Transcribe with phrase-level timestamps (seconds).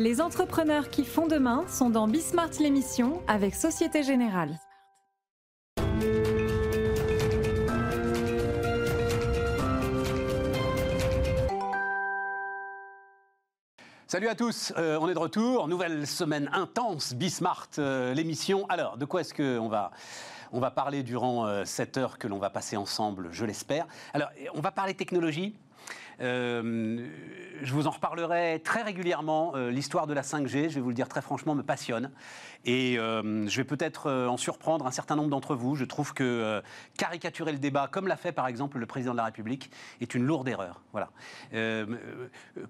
[0.00, 4.58] Les entrepreneurs qui font demain sont dans Bismart l'émission avec Société Générale.
[14.06, 18.64] Salut à tous, euh, on est de retour, nouvelle semaine intense, Bismart, euh, l'émission.
[18.70, 22.78] Alors, de quoi est-ce qu'on va, parler durant euh, cette heure que l'on va passer
[22.78, 23.86] ensemble, je l'espère?
[24.14, 25.58] Alors, on va parler technologie,
[26.20, 27.06] euh,
[27.62, 29.52] je vous en reparlerai très régulièrement.
[29.54, 32.10] Euh, l'histoire de la 5G, je vais vous le dire très franchement, me passionne.
[32.64, 35.76] Et euh, je vais peut-être en surprendre un certain nombre d'entre vous.
[35.76, 36.62] Je trouve que
[36.98, 39.70] caricaturer le débat, comme l'a fait par exemple le président de la République,
[40.00, 40.82] est une lourde erreur.
[40.92, 41.10] Voilà.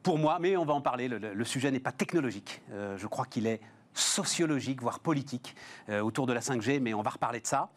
[0.02, 2.62] pour moi, mais on va en parler, le, le sujet n'est pas technologique.
[2.70, 3.60] je crois qu'il est
[3.95, 5.56] sociologique, voire politique,
[5.90, 7.70] autour de la 5G, mais on va reparler de ça.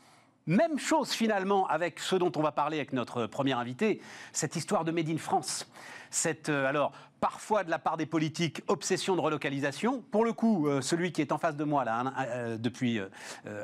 [0.45, 4.01] Même chose finalement avec ce dont on va parler avec notre premier invité,
[4.33, 5.69] cette histoire de Made in France.
[6.09, 10.03] Cette, euh, alors, parfois de la part des politiques, obsession de relocalisation.
[10.11, 12.99] Pour le coup, euh, celui qui est en face de moi là, hein, euh, depuis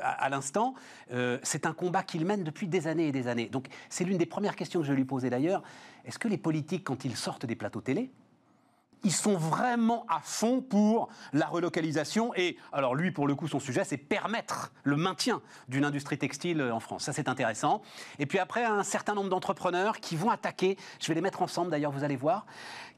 [0.02, 0.74] à, l'instant,
[1.42, 3.48] c'est un combat qu'il mène depuis des années et des années.
[3.50, 5.62] Donc, c'est l'une des premières questions que je lui posais d'ailleurs.
[6.06, 8.10] Est-ce que les politiques, quand ils sortent des plateaux télé,
[9.04, 12.34] ils sont vraiment à fond pour la relocalisation.
[12.34, 16.62] Et alors lui, pour le coup, son sujet, c'est permettre le maintien d'une industrie textile
[16.62, 17.04] en France.
[17.04, 17.82] Ça, c'est intéressant.
[18.18, 21.70] Et puis après, un certain nombre d'entrepreneurs qui vont attaquer, je vais les mettre ensemble
[21.70, 22.46] d'ailleurs, vous allez voir,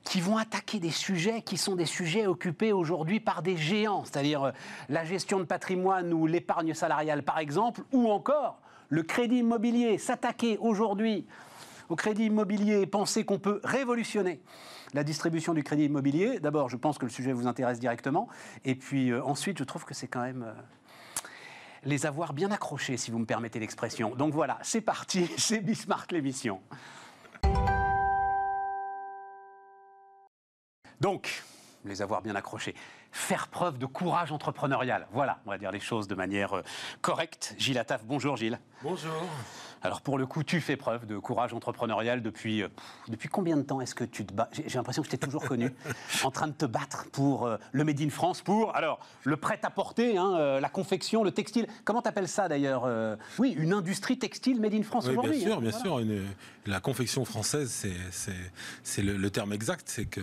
[0.05, 4.45] qui vont attaquer des sujets qui sont des sujets occupés aujourd'hui par des géants, c'est-à-dire
[4.45, 4.53] euh,
[4.89, 10.59] la gestion de patrimoine ou l'épargne salariale par exemple, ou encore le crédit immobilier, s'attaquer
[10.59, 11.27] aujourd'hui
[11.89, 14.41] au crédit immobilier et penser qu'on peut révolutionner
[14.93, 16.41] la distribution du crédit immobilier.
[16.41, 18.29] D'abord, je pense que le sujet vous intéresse directement.
[18.65, 20.43] Et puis euh, ensuite, je trouve que c'est quand même...
[20.43, 20.53] Euh,
[21.85, 24.15] les avoir bien accrochés, si vous me permettez l'expression.
[24.15, 26.61] Donc voilà, c'est parti, c'est Bismarck l'émission.
[31.01, 31.43] Donc,
[31.85, 32.77] les avoir bien accrochés.
[33.11, 35.09] Faire preuve de courage entrepreneurial.
[35.11, 36.63] Voilà, on va dire les choses de manière euh,
[37.01, 37.57] correcte.
[37.59, 38.61] Gilles Attaf, bonjour Gilles.
[38.83, 39.29] Bonjour.
[39.85, 42.69] Alors pour le coup, tu fais preuve de courage entrepreneurial depuis, euh,
[43.09, 44.49] depuis combien de temps est-ce que tu te bats?
[44.53, 45.73] J'ai l'impression que je t'ai toujours connu
[46.25, 50.17] en train de te battre pour euh, le Made in France, pour alors le prêt-à-porter,
[50.17, 51.67] hein, euh, la confection, le textile.
[51.85, 52.89] Comment t'appelles ça d'ailleurs
[53.39, 55.39] Oui, une industrie textile Made in France aujourd'hui.
[55.39, 56.01] Bien sûr, hein, bien sûr.
[56.67, 57.87] la confection française,
[58.83, 59.89] c'est le, le, terme exact.
[59.89, 60.21] C'est que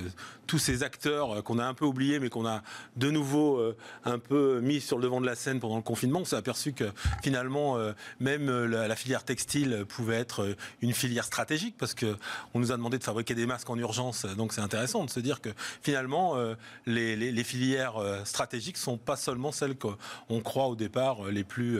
[0.47, 2.61] tous ces acteurs qu'on a un peu oubliés, mais qu'on a
[2.95, 3.61] de nouveau
[4.05, 6.73] un peu mis sur le devant de la scène pendant le confinement, on s'est aperçu
[6.73, 6.91] que
[7.21, 7.77] finalement,
[8.19, 9.48] même la filière textile
[9.87, 12.17] pouvait être euh, une filière stratégique parce que
[12.53, 14.25] on nous a demandé de fabriquer des masques en urgence.
[14.25, 15.49] Donc c'est intéressant de se dire que
[15.81, 16.55] finalement euh,
[16.85, 21.79] les, les, filières euh, stratégiques sont pas seulement celles qu'on croit au départ les plus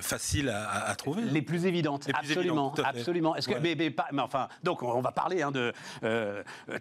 [0.00, 1.22] faciles à, trouver.
[1.22, 2.08] Les plus évidentes.
[2.12, 3.36] absolument, absolument.
[3.36, 5.72] Est-ce que mais, mais, enfin donc on va parler hein, de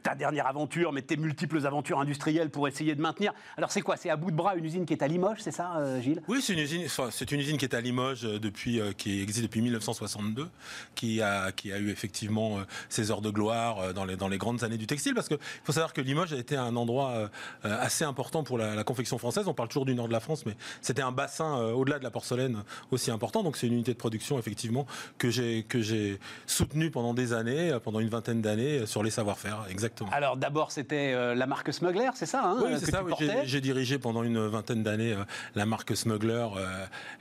[0.01, 3.33] ta dernière aventure, mais tes multiples aventures industrielles pour essayer de maintenir.
[3.57, 3.97] Alors c'est quoi?
[3.97, 6.21] C'est à bout de bras une usine qui est à Limoges, c'est ça, Gilles?
[6.27, 6.87] Oui, c'est une usine.
[7.11, 10.47] C'est une usine qui est à Limoges depuis qui existe depuis 1962,
[10.95, 14.27] qui a, qui a eu effectivement euh, ses heures de gloire euh, dans les, dans
[14.27, 17.11] les grandes années du textile, parce qu'il faut savoir que Limoges a été un endroit
[17.11, 17.27] euh,
[17.63, 19.47] assez important pour la, confection française.
[19.47, 22.11] On parle toujours du nord de la France, mais c'était un bassin au-delà de la
[22.11, 23.43] porcelaine aussi important.
[23.43, 24.87] Donc c'est une unité de production effectivement
[25.17, 29.65] que j'ai que j'ai soutenu pendant des années, pendant une vingtaine d'années sur les savoir-faire.
[29.69, 30.09] Exactement.
[30.11, 33.03] Alors d'abord c'était la marque Smuggler, c'est ça hein, Oui, c'est ça.
[33.43, 35.15] j'ai dirigé pendant une vingtaine d'années
[35.55, 36.47] la marque Smuggler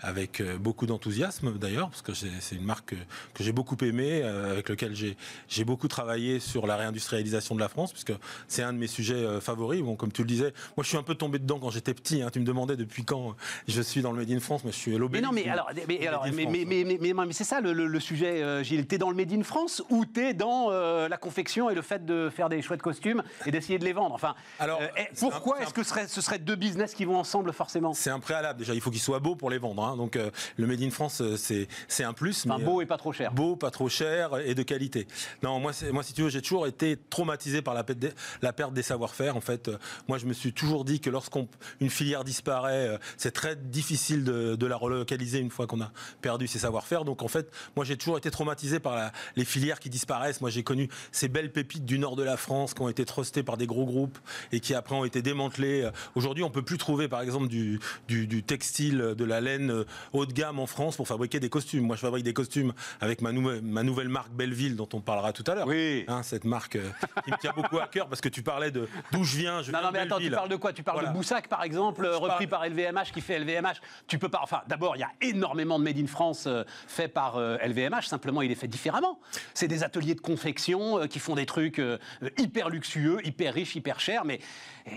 [0.01, 2.95] avec beaucoup d'enthousiasme d'ailleurs, parce que c'est une marque
[3.35, 7.69] que, j'ai beaucoup aimée, euh, avec laquelle j'ai beaucoup travaillé sur la réindustrialisation de la
[7.69, 8.13] France, puisque
[8.47, 9.83] c'est un de mes sujets euh, favoris.
[9.83, 12.23] Bon, comme tu le disais, moi je suis un peu tombé dedans quand j'étais petit.
[12.23, 12.31] Hein.
[12.33, 13.37] tu me demandais depuis quand
[13.67, 14.99] je suis dans le Made in France, mais je suis.
[14.99, 18.87] Mais non, mais alors, mais, c'est ça le, sujet, euh, Gilles.
[18.87, 22.31] T'es dans le Made in France ou t'es dans la confection et le fait de
[22.35, 24.15] faire des chouettes costumes et d'essayer de les vendre?
[24.15, 27.53] Enfin, alors, eh, pourquoi est-ce que ce serait, ce serait deux business qui vont ensemble
[27.53, 27.93] forcément?
[27.95, 28.75] C'est un préalable déjà.
[28.75, 29.85] Il faut qu'ils soient beaux pour les vendre.
[29.85, 29.97] Hein.
[29.97, 30.19] Donc
[30.57, 32.45] le Made in France, c'est un plus.
[32.47, 33.33] Enfin, beau et pas trop cher.
[33.33, 35.07] Beau, pas trop cher et de qualité.
[35.43, 38.11] Non, moi, moi si tu veux, j'ai toujours été traumatisé par la, perte des,
[38.43, 39.37] la perte des savoir-faire.
[39.37, 39.71] En fait,
[40.09, 41.47] moi, je me suis toujours dit que lorsqu'une
[41.89, 46.59] filière disparaît, euh, c'est très difficile de, la relocaliser une fois qu'on a perdu ses
[46.59, 47.05] savoir-faire.
[47.05, 50.43] Donc, en fait, moi, j'ai toujours été traumatisé par les filières qui disparaissent.
[50.43, 53.43] Moi, j'ai connu ces belles pépites du nord de la France qui ont été trustées
[53.43, 54.19] par des gros groupes
[54.53, 55.89] et qui après ont été démantelées.
[56.17, 60.27] Aujourd'hui, on peut plus trouver, par exemple, du, du textile, de la laine euh, haut
[60.27, 61.85] de gamme en France pour fabriquer des costumes.
[61.85, 62.73] Moi, je fabrique des costumes
[63.03, 65.67] avec ma, ma nouvelle marque Belleville dont on parlera tout à l'heure.
[65.67, 66.05] Oui.
[66.09, 66.89] Hein, cette marque euh,
[67.25, 69.63] qui me tient beaucoup à cœur parce que tu parlais de d'où je viens.
[69.63, 70.73] Je non, non, mais attends, tu parles de quoi?
[70.73, 73.81] Tu parles de Boussac, par exemple, repris par LVMH, qui fait LVMH.
[74.07, 74.41] Tu peux pas.
[74.43, 77.99] Enfin, d'abord, il y a énormément de Made in France euh, fait par LVMH.
[77.99, 79.21] Euh, simplement, il est fait différemment.
[79.53, 81.81] C'est des ateliers de confection qui font des trucs
[82.39, 84.41] hyper luxueux, hyper riches, hyper chers, mais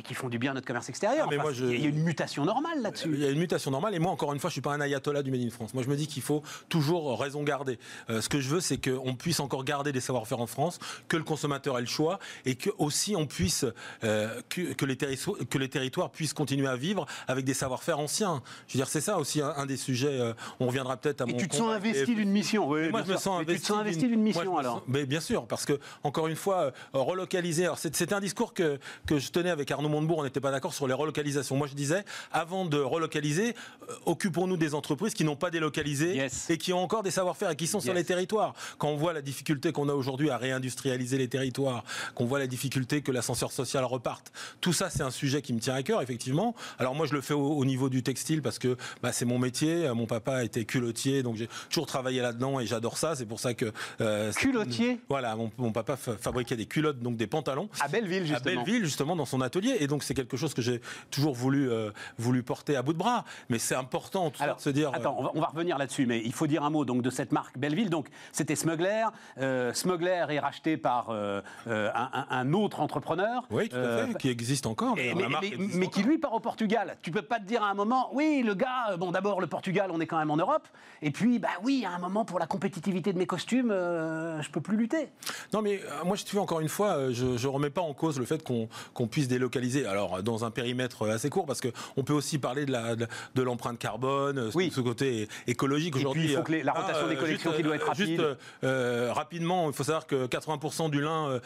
[0.03, 1.27] qui font du bien à notre commerce extérieur.
[1.29, 3.09] Ah, moi, Il y a une mutation normale là-dessus.
[3.13, 3.93] Il y a une mutation normale.
[3.95, 5.73] Et moi, encore une fois, je suis pas un ayatollah du Made in France.
[5.73, 7.79] Moi, je me dis qu'il faut toujours raison garder.
[8.09, 11.23] ce que je veux, c'est qu'on puisse encore garder des savoir-faire en France, que le
[11.23, 13.65] consommateur ait le choix et que aussi on puisse
[14.01, 18.41] que, que, les que les territoires puissent continuer à vivre avec des savoir-faire anciens.
[18.67, 20.33] Je veux dire, c'est ça aussi un, des sujets.
[20.59, 22.67] on reviendra peut-être à et tu te sens investi d'une mission.
[22.67, 23.53] Oui, moi, je me sens investi.
[23.55, 24.83] Tu te sens investi d'une mission alors.
[24.88, 27.65] Mais bien sûr, parce que encore une fois, euh, relocaliser.
[27.65, 30.19] Alors c'est un discours que que je tenais avec Arnaud Montebourg.
[30.19, 31.55] On n'était pas d'accord sur les relocalisations.
[31.55, 33.55] Moi, je disais, avant de relocaliser,
[33.89, 37.55] euh, occupons-nous des entreprises qui n'ont pas délocalisé et qui ont encore des savoir-faire et
[37.55, 38.53] qui sont sur les territoires.
[38.77, 41.83] Quand on voit la difficulté qu'on a aujourd'hui à réindustrialiser les territoires,
[42.15, 45.59] qu'on voit la difficulté que l'ascenseur social reparte, tout ça, c'est un sujet qui me
[45.59, 46.55] tient à cœur, effectivement.
[46.79, 49.89] Alors moi, je le fais au, niveau du textile parce que bah, c'est mon métier.
[49.93, 53.15] Mon papa était culottier, donc j'ai toujours travaillé là-dedans et j'adore ça.
[53.15, 54.99] C'est pour ça que euh, culottier?
[55.09, 57.69] Voilà, mon, papa fabriquait des culottes, donc des pantalons.
[57.79, 58.37] À Belleville, justement.
[58.37, 59.77] À Belleville, justement, dans son atelier.
[59.79, 62.97] Et donc c'est quelque chose que j'ai toujours voulu euh, voulu porter à bout de
[62.97, 63.25] bras.
[63.49, 64.91] Mais c'est important Alors, de se dire.
[64.93, 67.57] Attends, on va, revenir là-dessus, mais il faut dire un mot donc de cette marque
[67.57, 67.89] Belleville.
[67.89, 69.06] Donc c'était Smuggler.
[69.39, 71.12] Euh, Smuggler est racheté par
[71.65, 73.44] un, autre entrepreneur.
[73.51, 74.95] Oui, tout à fait, qui existe encore.
[74.95, 75.13] mais,
[75.75, 76.97] mais, qui lui part au Portugal.
[77.01, 79.91] Tu peux pas te dire à un moment, oui, le gars, bon d'abord le Portugal,
[79.94, 80.68] on est quand même en Europe,
[81.01, 84.50] et puis bah oui, à un moment pour la compétitivité de mes costumes, euh, je
[84.50, 85.09] peux plus lutter.
[85.53, 87.81] Non, mais euh, moi, je te fais encore une fois, euh, je ne remets pas
[87.81, 89.85] en cause le fait qu'on puisse délocaliser.
[89.85, 94.50] Alors, dans un périmètre assez court, parce qu'on peut aussi parler de l'empreinte de, carbone,
[94.53, 94.71] oui.
[94.74, 96.31] ce côté écologique aujourd'hui.
[96.31, 98.37] Il faut que la rotation des collections qui doit être rapide.
[98.61, 101.39] Juste rapidement, il faut savoir que 80% du lin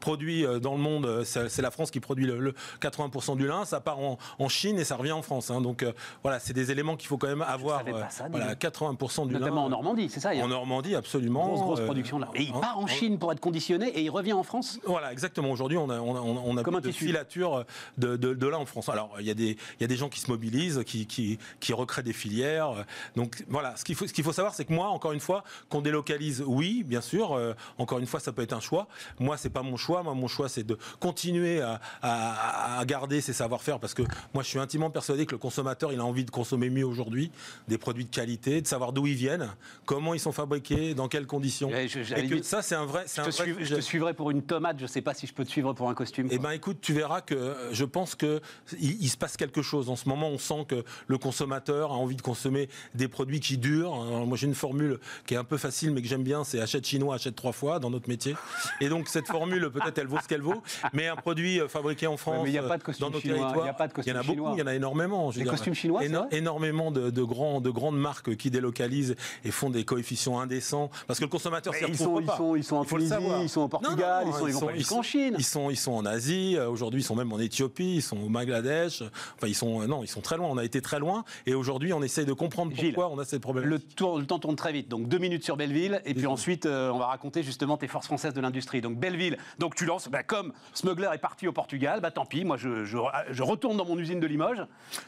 [0.00, 3.64] produit dans le monde, c'est la France qui produit le, 80% du lin.
[3.64, 4.18] Ça part en,
[4.48, 5.50] Chine et ça revient en France.
[5.50, 5.62] Hein.
[5.62, 5.84] donc
[6.22, 7.82] voilà, c'est des éléments qu'il faut quand même avoir.
[8.30, 11.46] voilà, 80% du Notamment en Normandie, c'est ça En Normandie, absolument.
[11.46, 12.28] Grosse, grosse production là.
[12.34, 14.78] Et il part en Chine pour être conditionné et il revient en France?
[14.84, 15.50] Voilà, exactement.
[15.50, 17.64] Aujourd'hui, on a, on a, on a de filature
[17.98, 18.88] de, de, là en France.
[18.88, 21.38] Alors, il y, a des, il y a des gens qui se mobilisent, qui, qui,
[21.60, 22.84] qui recréent des filières.
[23.16, 25.44] Donc, voilà, ce qu'il faut, ce qu'il faut savoir, c'est que moi, encore une fois,
[25.68, 27.32] qu'on délocalise, oui, bien sûr.
[27.32, 28.86] Euh, encore une fois, ça peut être un choix.
[29.18, 30.02] Moi, c'est pas mon choix.
[30.02, 34.02] Moi, mon choix, c'est de continuer à, à, à garder ses savoir-faire parce que
[34.34, 37.30] moi, je suis intimement persuadé que le consommateur, il a envie de consommer mieux aujourd'hui,
[37.68, 39.50] des produits de qualité, de savoir d'où ils viennent,
[39.84, 41.70] comment ils sont fabriqués, dans quelles conditions.
[41.70, 44.78] Et, que ça, c'est un vrai, je, te je te suivrai pour une tomate.
[44.78, 46.28] Je ne sais pas si je peux te suivre pour un costume.
[46.30, 48.40] Eh ben, écoute, tu verras que euh, je pense que
[48.80, 50.28] il, se passe quelque chose en ce moment.
[50.28, 53.94] On sent que le consommateur a envie de consommer des produits qui durent.
[54.26, 56.44] Moi, j'ai une formule qui est un peu facile, mais que j'aime bien.
[56.44, 58.34] C'est achète chinois, achète trois fois dans notre métier.
[58.80, 60.62] Et donc cette formule, peut-être, elle vaut ce qu'elle vaut.
[60.92, 63.20] Mais un produit euh, fabriqué en France, il n'y a pas de costume dans nos
[63.20, 63.54] chinois.
[63.62, 64.54] Il y a pas de Il y en a beaucoup.
[64.54, 65.30] Il y en a énormément.
[65.34, 69.84] Les costumes chinois, énormément de, de, grands, de grandes marques qui délocalisent et font des
[69.84, 72.36] coefficients indécents parce que le consommateur s'y retrouve ils pas.
[72.36, 74.98] Sont, ils sont en Tunisie, ils sont au Portugal, ils, sont, ils, sont, ils, sont,
[74.98, 75.34] en Chine.
[75.38, 76.56] Ils sont, ils sont en Asie.
[76.56, 79.02] Euh, aujourd'hui, ils sont même en Éthiopie, ils sont au Bangladesh.
[79.36, 80.48] Enfin, ils sont non, ils sont très loin.
[80.50, 83.38] On a été très loin et aujourd'hui, on essaye de comprendre pourquoi on a ces
[83.38, 83.64] problèmes.
[83.64, 83.78] Le,
[84.18, 84.88] le temps tourne très vite.
[84.88, 88.06] Donc deux minutes sur Belleville et puis ensuite, euh, on va raconter justement tes forces
[88.06, 88.80] françaises de l'industrie.
[88.80, 89.38] Donc Belleville.
[89.58, 92.44] Donc tu lances, bah, comme Smuggler est parti au Portugal, bah tant pis.
[92.44, 94.64] Moi, je, je, retourne dans mon usine de Limoges.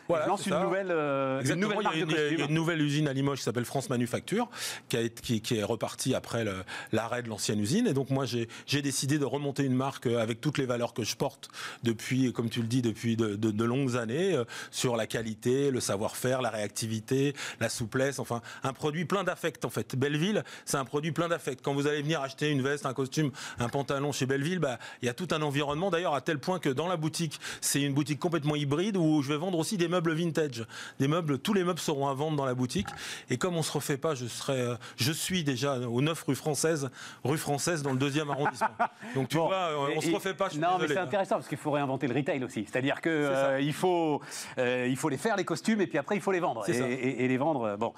[0.09, 2.81] Voilà, je lance une nouvelle, euh, une nouvelle marque de Il y a une nouvelle
[2.81, 4.49] usine à Limoges qui s'appelle France Manufacture,
[4.89, 6.45] qui, a, qui, qui est repartie après
[6.93, 7.87] l'arrêt de l'ancienne usine.
[7.87, 11.17] Et donc moi, j'ai décidé de remonter une marque avec toutes les valeurs que je
[11.17, 11.49] porte
[11.83, 15.71] depuis, comme tu le dis, depuis de, de, de longues années, euh, sur la qualité,
[15.71, 19.97] le savoir-faire, la réactivité, la souplesse, enfin un produit plein d'affect en fait.
[19.97, 21.65] Belleville, c'est un produit plein d'affect.
[21.65, 25.07] Quand vous allez venir acheter une veste, un costume, un pantalon chez Belleville, bah, il
[25.07, 27.95] y a tout un environnement d'ailleurs à tel point que dans la boutique, c'est une
[27.95, 30.67] boutique complètement hybride où je vais vendre aussi des meubles vintage.
[31.01, 32.89] Des meubles, tous les meubles seront à vendre dans la boutique.
[33.31, 36.35] Et comme on se refait pas, je serai, euh, je suis déjà au 9 rue
[36.35, 36.91] française,
[37.25, 38.69] rue française dans le deuxième arrondissement.
[39.15, 40.51] Donc tu vois, euh, on se refait pas.
[40.51, 42.67] Je non, mais c'est intéressant parce qu'il faut réinventer le retail aussi.
[42.71, 44.21] C'est-à-dire que euh, il faut,
[44.59, 47.29] il faut les faire les costumes et puis après il faut les vendre et, et,
[47.29, 47.79] les vendre.
[47.79, 47.95] Bon,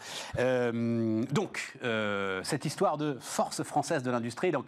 [0.73, 1.77] donc
[2.43, 4.51] cette histoire de force française de l'industrie.
[4.51, 4.67] Donc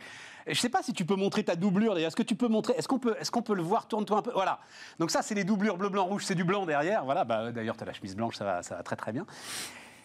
[0.48, 2.08] je ne sais pas si tu peux montrer ta doublure d'ailleurs.
[2.08, 4.32] Est-ce que tu peux montrer Est-ce qu'on peut, est peut le voir Tourne-toi un peu.
[4.32, 4.60] Voilà.
[4.98, 6.24] Donc ça, c'est les doublures bleu, blanc, rouge.
[6.24, 7.04] C'est du blanc derrière.
[7.04, 7.24] Voilà.
[7.24, 9.26] Bah, d'ailleurs, tu as la chemise blanche, ça va, ça va très très bien.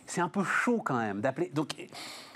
[0.06, 1.50] C'est un peu chaud quand même d'appeler.
[1.54, 1.76] Donc.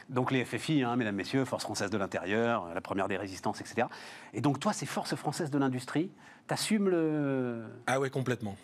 [0.10, 3.88] Donc les FFI, hein, mesdames, messieurs, Force française de l'intérieur, la première des résistances, etc.
[4.34, 6.12] Et donc toi, c'est Force française de l'industrie.
[6.48, 7.66] T'assumes le.
[7.88, 8.56] Ah ouais, complètement.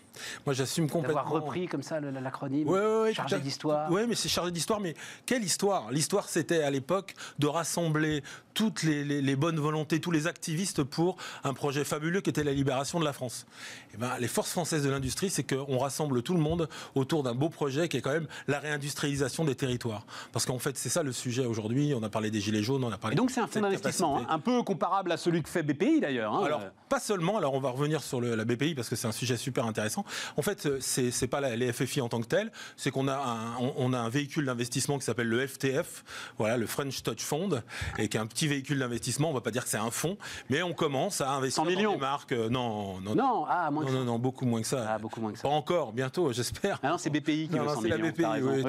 [0.46, 1.22] Moi, j'assume complètement.
[1.22, 2.66] D'avoir repris comme ça l'acronyme.
[2.66, 3.90] Ouais, ouais, ouais, chargé d'histoire.
[3.90, 4.80] Oui, mais c'est chargé d'histoire.
[4.80, 4.94] Mais
[5.26, 5.90] quelle histoire?
[5.90, 8.22] L'histoire, c'était à l'époque de rassembler
[8.54, 13.00] toutes les, bonnes volontés, tous les activistes pour un projet fabuleux qui était la libération
[13.00, 13.46] de la France.
[13.90, 17.24] Et eh ben, les forces françaises de l'industrie, c'est qu'on rassemble tout le monde autour
[17.24, 20.06] d'un beau projet qui est quand même la réindustrialisation des territoires.
[20.32, 21.94] Parce qu'en fait, c'est ça le sujet sujets aujourd'hui.
[21.94, 23.14] On a parlé des gilets jaunes, on a parlé.
[23.14, 26.00] Et donc c'est un fonds d'investissement, hein, un peu comparable à celui que fait BPI
[26.00, 26.32] d'ailleurs.
[26.34, 26.44] Hein.
[26.44, 27.36] Alors pas seulement.
[27.38, 30.04] Alors on va revenir sur le, la BPI parce que c'est un sujet super intéressant.
[30.36, 33.14] En fait, c'est c'est pas la, les FFI en tant que tel, c'est qu'on a
[33.16, 36.04] un, on, a un véhicule d'investissement qui s'appelle le FTF,
[36.38, 37.62] voilà le French Touch Fund,
[37.98, 39.30] et qui est un petit véhicule d'investissement.
[39.30, 40.16] On va pas dire que c'est un fonds,
[40.50, 41.90] mais on commence à investir 100 millions.
[41.92, 42.32] dans des marques.
[42.32, 43.94] euh, non, non, Non, ah, moins non, ça.
[43.94, 44.86] non, non, beaucoup moins que ça.
[44.88, 45.48] Ah, beaucoup moins que ça.
[45.48, 46.78] Pas encore, bientôt, j'espère.
[46.82, 47.96] Ah non, c'est BPI qui Non, veut non, 100 c'est la.
[47.98, 48.62] BPI, oui.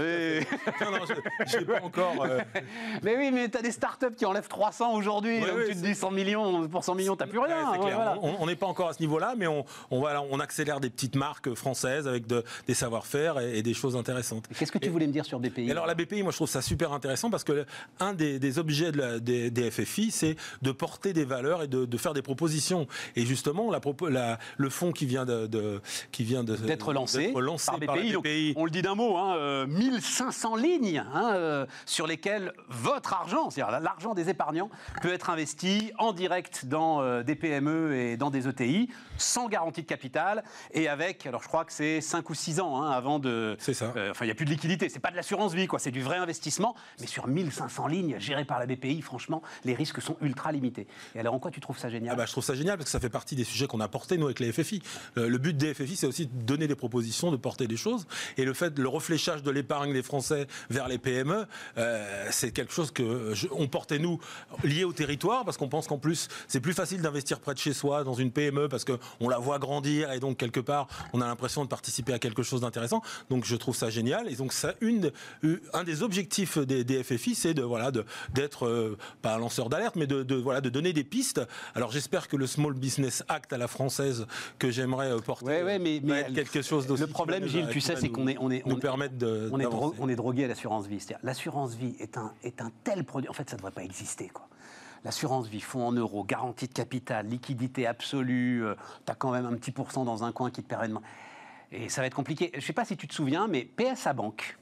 [0.82, 1.00] Non, non,
[1.48, 2.24] je n'ai pas encore.
[2.24, 2.40] euh,
[3.04, 5.86] Mais oui, mais t'as des startups qui enlèvent 300 aujourd'hui, Ouais, donc ouais, tu te
[5.86, 7.72] dis 100 millions, pour 100 millions, t'as plus rien.
[7.72, 8.18] Ouais, voilà.
[8.22, 11.16] On n'est pas encore à ce niveau-là, mais on, on, va, on accélère des petites
[11.16, 14.46] marques françaises avec de- des savoir-faire et, et des choses intéressantes.
[14.58, 16.62] Qu'est-ce que tu voulais me dire sur BPI alors la BPI, moi je trouve ça
[16.62, 17.66] super intéressant parce que
[18.00, 21.68] un des, des objets de la- des, des FFI, c'est de porter des valeurs et
[21.68, 22.88] de, de faire des propositions.
[23.16, 25.82] Et justement, la, propo- la- le fonds qui vient de, de-
[26.12, 27.42] qui vient de- d'être lancé, par
[27.80, 27.86] BPI.
[27.86, 32.45] par Donc, on le dit d'un mot, hein, euh, 1500 lignes hein, euh, sur lesquelles
[32.70, 34.70] votre argent, c'est-à-dire l'argent des épargnants,
[35.02, 39.82] peut être investi en direct dans euh, des PME et dans des ETI, sans garantie
[39.82, 43.20] de capital et avec, alors je crois que c'est 5 ou 6 ans hein, avant
[43.20, 43.56] de...
[43.60, 43.94] C'est ça.
[43.96, 45.92] euh, Enfin, il n'y a plus de liquidité, c'est pas de l'assurance vie, quoi, c'est
[45.92, 50.18] du vrai investissement, mais sur 1500 lignes gérées par la BPI, franchement, les risques sont
[50.22, 50.88] ultra limités.
[51.16, 52.14] Et alors en quoi tu trouves ça génial?
[52.14, 53.88] Ah bah, je trouve ça génial parce que ça fait partie des sujets qu'on a
[53.88, 54.82] portés nous avec les FFI.
[55.18, 58.08] Euh, le but des FFI, c'est aussi de donner des propositions, de porter des choses.
[58.38, 61.46] Et le fait, le réfléchage de l'épargne des Français vers les PME,
[61.78, 64.20] euh, c'est quelque chose que je- on portait nous
[64.64, 67.74] lié au territoire parce qu'on pense qu'en plus c'est plus facile d'investir près de chez
[67.74, 71.22] soi dans une PME parce que on la voit grandir et donc quelque part on
[71.22, 73.02] a l'impression de participer à quelque chose d'intéressant.
[73.30, 74.30] Donc je trouve ça génial.
[74.32, 75.12] Et donc ça, une,
[75.44, 79.40] euh, un des objectifs des, des FFI, c'est de voilà de d'être euh, pas un
[79.40, 81.42] lanceur d'alerte, mais de, de, voilà de donner des pistes.
[81.74, 84.28] Alors j'espère que le Small Business Act à la française
[84.60, 87.48] que j'aimerais euh, porter Ouais, ouais, mais- va mais être quelque chose d'aussi le problème,
[87.48, 90.86] Gilles, tu sais, c'est qu'on est- on est- permettre de on est drogué à l'assurance
[90.88, 91.00] vie.
[91.00, 93.30] C'est-à-dire, l'assurance vie est un, est un tel produit.
[93.30, 94.30] En fait, ça ne devrait pas exister.
[94.30, 94.48] Quoi.
[95.04, 98.64] L'assurance vie, fonds en euros, garantie de capital, liquidité absolue,
[99.06, 100.96] tu as quand même un petit pourcent dans un coin qui te permet de.
[101.72, 102.50] Et ça va être compliqué.
[102.54, 104.58] Je ne sais pas si tu te souviens, mais PSA Bank,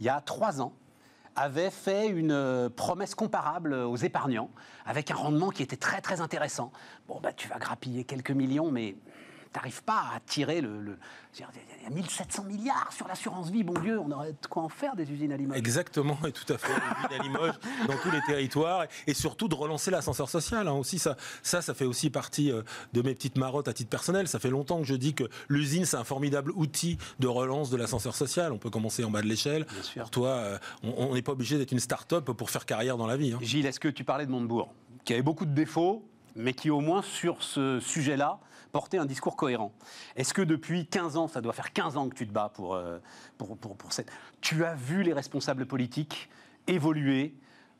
[0.00, 0.72] il y a trois ans,
[1.38, 4.50] avait fait une euh, promesse comparable aux épargnants,
[4.84, 6.72] avec un rendement qui était très très intéressant.
[7.06, 8.96] Bon, bah, tu vas grappiller quelques millions, mais
[9.52, 10.80] t'arrives pas à tirer le.
[10.80, 10.98] le-
[11.38, 14.68] Il y a 1700 milliards sur l'assurance vie, bon Dieu, on aurait de quoi en
[14.68, 15.56] faire des usines à Limoges.
[15.58, 16.72] Exactement, et tout à fait.
[16.72, 17.54] Des villes à Limoges,
[17.88, 20.66] dans tous les territoires, et surtout de relancer l'ascenseur social.
[20.68, 22.62] hein, aussi, ça, ça, ça fait aussi partie euh,
[22.92, 24.26] de mes petites marottes à titre personnel.
[24.28, 27.76] Ça fait longtemps que je dis que l'usine, c'est un formidable outil de relance de
[27.76, 28.52] l'ascenseur social.
[28.52, 29.66] On peut commencer en bas de l'échelle.
[29.98, 33.06] Pour toi, euh, on on n'est pas obligé d'être une start-up pour faire carrière dans
[33.06, 33.32] la vie.
[33.32, 33.38] hein.
[33.40, 34.72] Gilles, est-ce que tu parlais de Montebourg,
[35.04, 36.04] qui avait beaucoup de défauts,
[36.36, 38.38] mais qui au moins sur ce sujet-là
[38.72, 39.72] portait un discours cohérent.
[40.16, 42.74] Est-ce que depuis 15 ans, ça doit faire 15 ans que tu te bats pour,
[42.74, 42.98] euh,
[43.36, 44.10] pour, pour, pour cette...
[44.40, 46.28] Tu as vu les responsables politiques
[46.66, 47.34] évoluer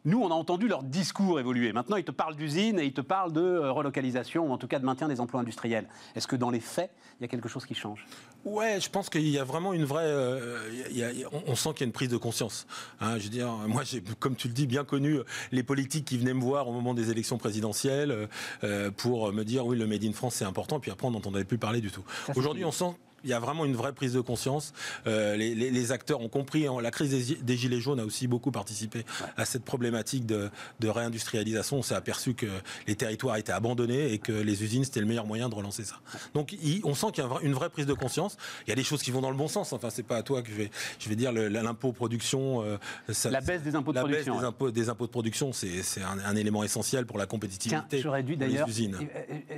[0.09, 1.73] nous, on a entendu leur discours évoluer.
[1.73, 4.67] Maintenant, ils te parlent d'usines et ils te parlent de euh, relocalisation, ou en tout
[4.67, 5.87] cas de maintien des emplois industriels.
[6.17, 8.07] Est-ce que dans les faits, il y a quelque chose qui change?
[8.45, 10.05] Ouais, je pense qu'il y a vraiment une vraie.
[10.07, 10.59] euh,
[10.91, 12.67] il y a- il y a- on- sent qu'il y a une prise de conscience.
[13.01, 16.05] Hein, je veux dire, moi, j'ai, comme tu le dis, bien connu euh, les politiques
[16.07, 18.29] qui venaient me voir au moment des élections présidentielles
[18.65, 20.81] euh, pour me dire oui, le Made in France c'est important.
[20.81, 22.05] Puis après, on n'entendait plus parler du tout.
[22.27, 22.95] Ça, Aujourd'hui, on sent.
[23.25, 24.73] Il y a vraiment une vraie prise de conscience.
[25.07, 26.67] Euh, les, les- les acteurs ont compris.
[26.67, 29.05] hein, la crise des, des gilets jaunes a aussi beaucoup participé
[29.37, 31.79] à cette problématique de, de réindustrialisation.
[31.79, 32.47] On s'est aperçu que
[32.87, 35.97] les territoires étaient abandonnés et que les usines c'était le meilleur moyen de relancer ça.
[36.35, 38.37] Donc, il- on sent qu'il y a une vraie prise de conscience.
[38.67, 39.73] Il y a des choses qui vont dans le bon sens.
[39.73, 42.63] Enfin, c'est pas à toi que je vais, je vais dire l'impôt production.
[42.63, 42.77] euh,
[43.11, 44.49] ça- La baisse des impôts de la production, baisse des ouais.
[44.49, 47.99] impôts, des impôts de production, c'est un, un élément essentiel pour la compétitivité.
[48.01, 48.69] j'aurais dû d'ailleurs.
[48.69, 48.97] usines.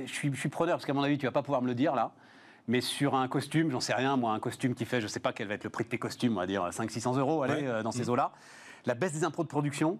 [0.05, 1.75] Je suis, je suis preneur, parce qu'à mon avis, tu vas pas pouvoir me le
[1.75, 2.11] dire là.
[2.67, 5.33] Mais sur un costume, j'en sais rien, moi, un costume qui fait, je sais pas
[5.33, 7.67] quel va être le prix de tes costumes, on va dire 500-600 euros, allez, Ouais.
[7.67, 8.31] euh, dans ces eaux-là.
[8.85, 9.97] La baisse des impôts de production,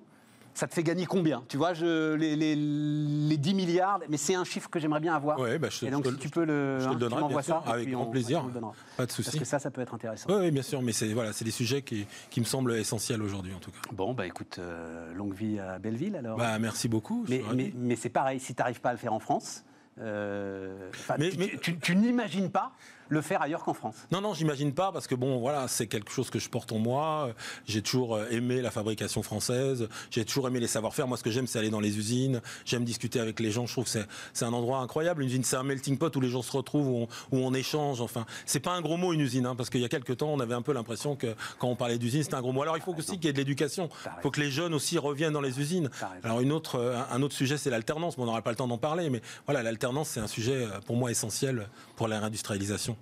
[0.53, 1.44] ça te fait gagner combien?
[1.48, 5.15] Tu vois, je, les, les- les 10 milliards, mais c'est un chiffre que j'aimerais bien
[5.15, 5.39] avoir.
[5.39, 6.77] Ouais, bah, je te- Et donc, je si tu peux le.
[6.80, 8.44] je te hein, le tu donnerai, bien sûr, ça, avec grand on- plaisir.
[8.44, 8.62] Pas de
[8.98, 9.39] Parce souci.
[9.39, 10.30] que ça, ça peut être intéressant.
[10.30, 13.53] Oui, bien sûr, mais c'est voilà, c'est des sujets qui, qui me semblent essentiels aujourd'hui
[13.56, 13.80] en tout cas.
[13.94, 16.38] Bon, bah écoute, euh, longue vie à Belleville alors.
[16.38, 17.25] Bah, merci beaucoup.
[17.30, 19.63] Mais, mais, mais c'est pareil, si tu n'arrives pas à le faire en France,
[20.00, 22.71] euh, Mais- tu, mais- tu- tu n'imagines pas
[23.12, 23.96] le faire ailleurs qu'en France.
[24.12, 26.80] Non, non, j'imagine pas parce que bon, voilà, c'est quelque chose que je porte en
[26.80, 27.32] moi.
[27.68, 29.89] J'ai toujours euh, aimé la fabrication française.
[30.10, 31.08] J'ai toujours aimé les savoir-faire.
[31.08, 32.41] Moi, ce que j'aime, c'est aller dans les usines.
[32.65, 33.68] J'aime discuter avec les gens.
[33.68, 34.00] Je trouve que
[34.34, 35.24] c'est un endroit incroyable.
[35.24, 37.53] Une usine, c'est un melting pot où les gens se retrouvent, où on, où on
[37.53, 38.00] échange.
[38.00, 40.30] Enfin, c'est pas un gros mot une usine, hein, parce qu'il y a quelques temps,
[40.30, 42.62] on avait un peu l'impression que quand on parlait d'usine, c'était un gros mot.
[42.62, 43.89] Alors, il faut aussi qu'il y ait de l'éducation.
[44.06, 45.89] Il faut que les jeunes aussi reviennent dans les usines.
[46.24, 48.15] Alors, une autre, euh, un autre sujet, c'est l'alternance.
[48.15, 50.80] Bon, on n'aura pas le temps d'en parler, mais voilà, l'alternance, c'est un sujet euh,
[50.86, 52.96] pour moi essentiel pour la réindustrialisation.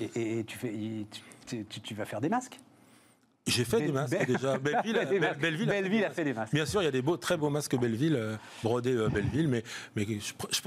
[0.00, 0.72] Et, tu, fais,
[1.46, 2.58] tu, tu- tu vas faire des masques
[3.46, 4.58] J'ai fait des masques déjà.
[4.58, 4.98] Belleville,
[5.38, 6.52] Belleville, a, fait des masques.
[6.52, 9.48] Bien sûr, il y a des beaux, très beaux masques Belleville, euh, brodés euh, Belleville,
[9.48, 9.62] mais,
[9.94, 10.06] mais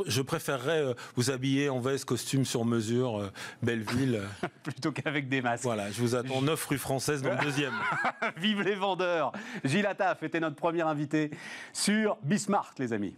[0.08, 4.22] je, préférerais euh, vous habiller en veste, costume sur mesure, Belleville.
[4.63, 5.63] Plutôt qu'avec des masques.
[5.63, 7.74] Voilà, je vous attends 9 rue française dans le deuxième.
[8.38, 9.32] Vive les vendeurs
[9.63, 11.32] Gilles Attaf était notre premier invité
[11.74, 13.15] sur Bismarck, les amis.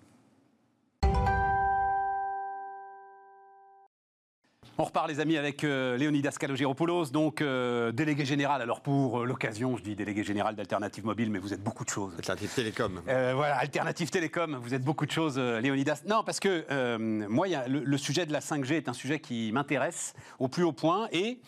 [4.82, 8.62] On repart, les amis, avec euh, Léonidas Kalogiropoulos, donc euh, délégué général.
[8.62, 11.90] Alors, pour euh, l'occasion, je dis délégué général d'Alternative Mobile, mais vous êtes beaucoup de
[11.90, 12.14] choses.
[12.16, 13.02] Alternative Télécom.
[13.04, 16.04] voilà, Alternative Télécom, vous êtes beaucoup de choses, Léonidas.
[16.08, 20.48] Non, parce que moi, le, sujet de la 5G est un sujet qui m'intéresse au
[20.48, 21.10] plus haut point.
[21.12, 21.40] Et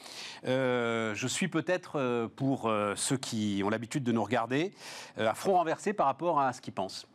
[0.44, 4.74] je suis peut-être, pour ceux qui ont l'habitude de nous regarder,
[5.18, 7.08] à front renversé par rapport à ce qu'ils pensent.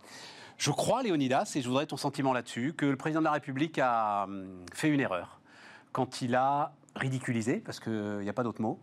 [0.57, 3.79] Je crois, Léonidas, et je voudrais ton sentiment là-dessus, que le président de la République
[3.79, 5.37] a hum, fait une erreur
[5.97, 8.79] quand il a ridiculisé, parce qu'il n'y a pas d'autre mot,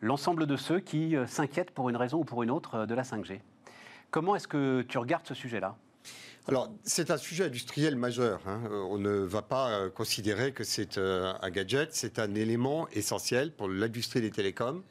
[0.00, 2.94] l'ensemble de ceux qui euh, s'inquiètent pour une raison ou pour une autre euh, de
[2.94, 3.40] la 5G.
[4.10, 5.76] Comment est-ce que tu regardes ce sujet-là?
[6.48, 8.40] Alors, c'est un sujet industriel majeur.
[8.46, 8.62] Hein.
[8.70, 13.68] Euh, on ne va pas considérer que c'est un gadget, c'est un élément essentiel pour
[13.68, 14.82] l'industrie des télécoms.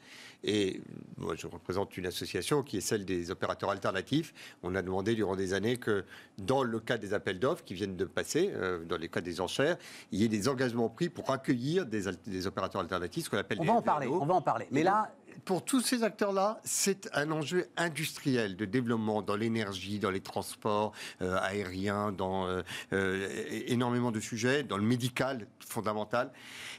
[0.46, 0.80] Et
[1.18, 4.32] moi, je représente une association qui est celle des opérateurs alternatifs.
[4.62, 6.04] On a demandé durant des années que,
[6.38, 9.40] dans le cas des appels d'offres qui viennent de passer, euh, dans les cas des
[9.40, 9.76] enchères,
[10.12, 13.58] il y ait des engagements pris pour accueillir des, des opérateurs alternatifs, ce qu'on appelle
[13.60, 14.06] on va en parler.
[14.06, 14.68] On va en parler.
[14.70, 15.12] Mais là,
[15.44, 20.92] pour tous ces acteurs-là, c'est un enjeu industriel de développement dans l'énergie, dans les transports
[21.22, 22.62] euh, aériens, dans euh,
[22.92, 23.28] euh,
[23.66, 26.32] énormément de sujets, dans le médical fondamental.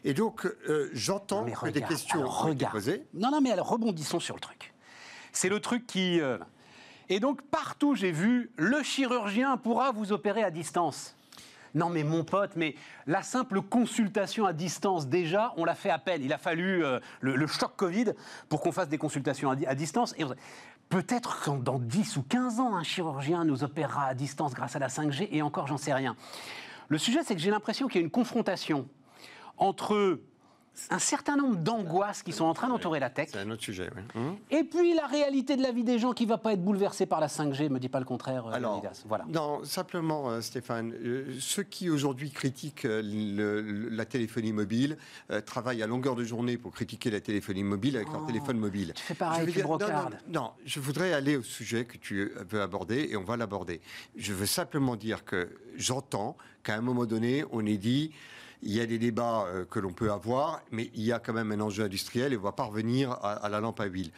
[0.04, 0.48] Et donc,
[0.94, 3.04] j'entends que des questions ont été posées.
[3.14, 4.74] Non, non, mais alors rebondissons sur le truc.
[5.32, 6.20] C'est le truc qui.
[7.10, 11.17] Et donc, partout, j'ai vu le chirurgien pourra vous opérer à distance.
[11.76, 16.00] Non, mais mon pote, mais la simple consultation à distance, déjà, on l'a fait à
[16.00, 16.22] peine.
[16.24, 18.14] Il a fallu euh, le, choc Covid
[18.50, 20.16] pour qu'on fasse des consultations à, distance.
[20.90, 24.80] Peut-être que dans 10 ou 15 ans, un chirurgien nous opérera à distance grâce à
[24.80, 26.16] la 5G, et encore, j'en sais rien.
[26.88, 28.88] Le sujet, c'est que j'ai l'impression qu'il y a une confrontation
[29.58, 30.20] entre
[30.90, 33.30] un certain nombre d'angoisses qui sont en train d'entourer la tech.
[33.32, 34.22] C'est un autre sujet, oui.
[34.22, 34.36] Mmh.
[34.52, 37.06] Et puis la réalité de la vie des gens qui ne va pas être bouleversée
[37.06, 39.26] par la 5G, me dit pas le contraire, euh, Alors, Voilà.
[39.30, 44.98] Non, simplement, euh, Stéphane, euh, ceux qui aujourd'hui critiquent la téléphonie mobile
[45.46, 48.28] travaillent à longueur de journée pour critiquer la téléphonie mobile avec leur oh.
[48.28, 48.94] téléphone mobile.
[48.96, 49.88] Tu fais pareil, tu non, non,
[50.30, 53.82] non, je voudrais aller au sujet que tu veux aborder et on va l'aborder.
[54.16, 58.12] Je veux simplement dire que j'entends qu'à un moment donné, on ait dit
[58.62, 61.34] il y a des débats euh, que l'on peut avoir, mais il y a quand
[61.34, 64.12] même un enjeu industriel et on ne va pas revenir à, la lampe à huile.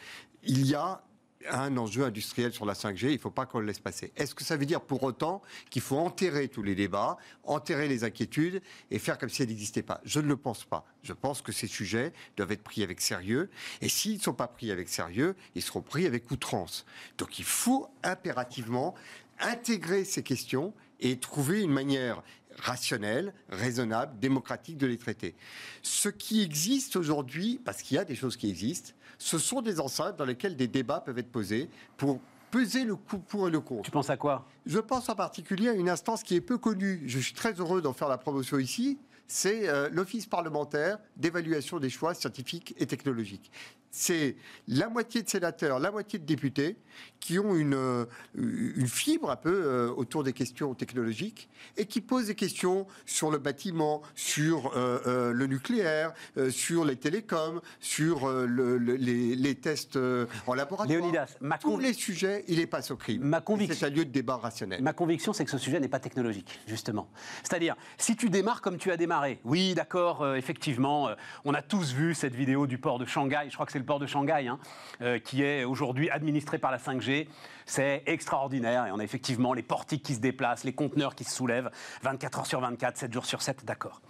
[0.44, 1.02] Il y a
[1.48, 4.12] un enjeu industriel sur la 5G, il ne faut pas qu'on le laisse passer.
[4.16, 8.04] Est-ce que ça veut dire pour autant qu'il faut enterrer tous les débats, enterrer les
[8.04, 10.00] inquiétudes et faire comme si elles n'existaient pas?
[10.04, 10.84] Je ne le pense pas.
[11.02, 13.48] Je pense que ces sujets doivent être pris avec sérieux
[13.80, 16.84] et s'ils ne sont pas pris avec sérieux, ils seront pris avec outrance.
[17.16, 18.94] Donc il faut impérativement
[19.40, 22.22] intégrer ces questions et trouver une manière
[22.60, 25.34] rationnel, raisonnable, démocratique de les traiter.
[25.82, 29.80] Ce qui existe aujourd'hui, parce qu'il y a des choses qui existent, ce sont des
[29.80, 32.20] enceintes dans lesquelles des débats peuvent être posés pour
[32.50, 33.82] peser le coup pour et le contre.
[33.82, 34.46] Tu penses à quoi?
[34.66, 37.02] Je pense en particulier à une instance qui est peu connue.
[37.06, 38.98] Je suis très heureux d'en faire la promotion ici.
[39.26, 43.52] C'est euh, l'Office parlementaire d'évaluation des choix scientifiques et technologiques
[43.90, 44.36] c'est
[44.68, 46.76] la moitié de sénateurs, la moitié de députés
[47.18, 52.00] qui ont une, euh, une fibre un peu euh, autour des questions technologiques et qui
[52.00, 56.12] posent des questions sur le bâtiment, sur euh, le nucléaire,
[56.50, 59.98] sur les télécoms, sur les, tests
[60.46, 60.88] en laboratoire.
[60.88, 63.22] Léonidas, tous les sujets, il est pas au crime.
[63.22, 64.82] Ma conviction, c'est un lieu de débat rationnel.
[64.82, 67.08] Ma conviction, c'est que ce sujet n'est pas technologique, justement.
[67.42, 71.10] C'est-à-dire, si tu démarres comme tu as démarré, oui, d'accord, effectivement,
[71.44, 73.46] on a tous vu cette vidéo du port de Shanghai.
[73.48, 74.58] Je crois que c'est le port de Shanghai, hein,
[75.00, 77.26] euh, qui est aujourd'hui administré par la 5G.
[77.66, 81.34] C'est extraordinaire et on a effectivement les portiques qui se déplacent, les conteneurs qui se
[81.34, 81.70] soulèvent
[82.02, 84.00] 24 heures sur 24, 7 jours sur 7, d'accord.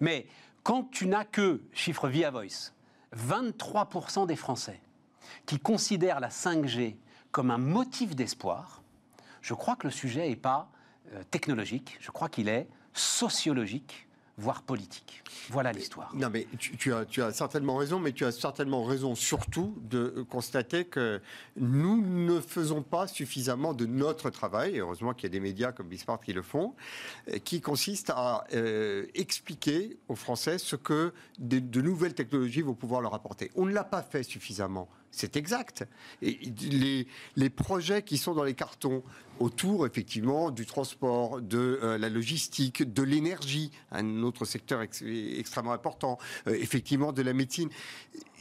[0.00, 0.26] Mais
[0.62, 2.72] quand tu n'as que, chiffre via voice,
[3.16, 4.80] 23% des Français
[5.46, 6.96] qui considèrent la 5G
[7.30, 8.82] comme un motif d'espoir,
[9.40, 10.70] je crois que le sujet n'est pas
[11.14, 14.07] euh, technologique, je crois qu'il est sociologique
[14.38, 15.22] voire politique.
[15.50, 16.14] Voilà l'histoire.
[16.14, 20.24] Non, mais tu, as, tu, as, certainement raison, mais tu as certainement raison surtout de
[20.30, 21.20] constater que
[21.56, 25.72] nous ne faisons pas suffisamment de notre travail, et heureusement qu'il y a des médias
[25.72, 26.74] comme Bismarck qui le font,
[27.28, 32.74] euh, qui consiste à euh, expliquer aux Français ce que de, de nouvelles technologies vont
[32.74, 33.50] pouvoir leur apporter.
[33.56, 34.88] On ne l'a pas fait suffisamment.
[35.10, 35.84] C'est exact.
[36.22, 39.02] Les, projets qui sont dans les cartons
[39.40, 46.18] autour, effectivement, du transport, de euh, la logistique, de l'énergie, un autre secteur extrêmement important,
[46.46, 47.68] euh, effectivement, de la médecine,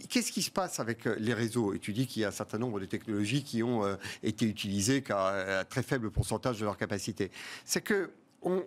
[0.09, 1.73] qu'est-ce qui se passe avec euh, les réseaux?
[1.73, 3.83] Et tu dis qu'il y a un certain nombre de technologies qui ont
[4.23, 7.31] été utilisées qu'à très faible pourcentage de leur capacité.
[7.63, 8.63] C'est que on,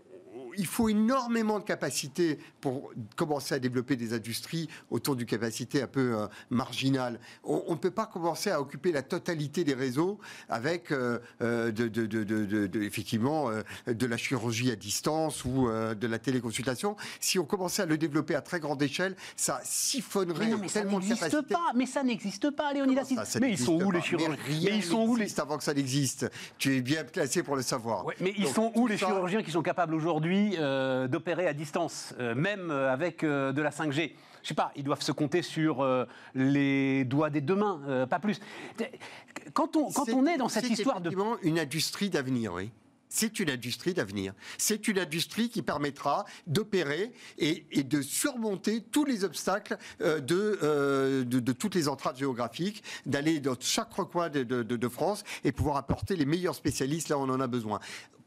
[0.59, 5.87] il faut énormément de capacité pour commencer à développer des industries autour d'une capacité un
[5.87, 7.21] peu euh, marginale.
[7.45, 11.89] On ne peut pas commencer à occuper la totalité des réseaux avec euh, euh, de,
[11.89, 13.51] de, de, effectivement
[13.87, 16.97] de la chirurgie à distance ou de la téléconsultation.
[17.21, 20.69] Si on commençait à le développer à très grande échelle, ça siphonnerait mais non, mais
[20.69, 21.73] tellement ça n'existe pas.
[21.75, 23.07] Mais ça n'existe pas, Léonidas.
[23.41, 26.31] mais ils sont où les chirurgiens Mais, ils sont où les avant que ça n'existe
[26.59, 28.05] Tu es bien classé pour le savoir.
[28.21, 32.35] mais ils sont où les chirurgiens qui sont capables aujourd'hui euh, d'opérer à distance, euh,
[32.35, 34.13] même euh, avec de la 5G.
[34.43, 35.87] Je sais pas, ils doivent se compter sur
[36.35, 38.41] les doigts des deux mains, pas plus.
[39.53, 41.11] Quand on, quand on est dans cette histoire de...
[41.43, 42.71] une industrie d'avenir, oui
[43.11, 44.33] c'est une industrie d'avenir.
[44.57, 51.75] C'est une industrie qui permettra d'opérer et, de surmonter tous les obstacles de, de, toutes
[51.75, 56.55] les entraves géographiques, d'aller dans chaque recoin de, de, France et pouvoir apporter les meilleurs
[56.55, 57.81] spécialistes là où on en a besoin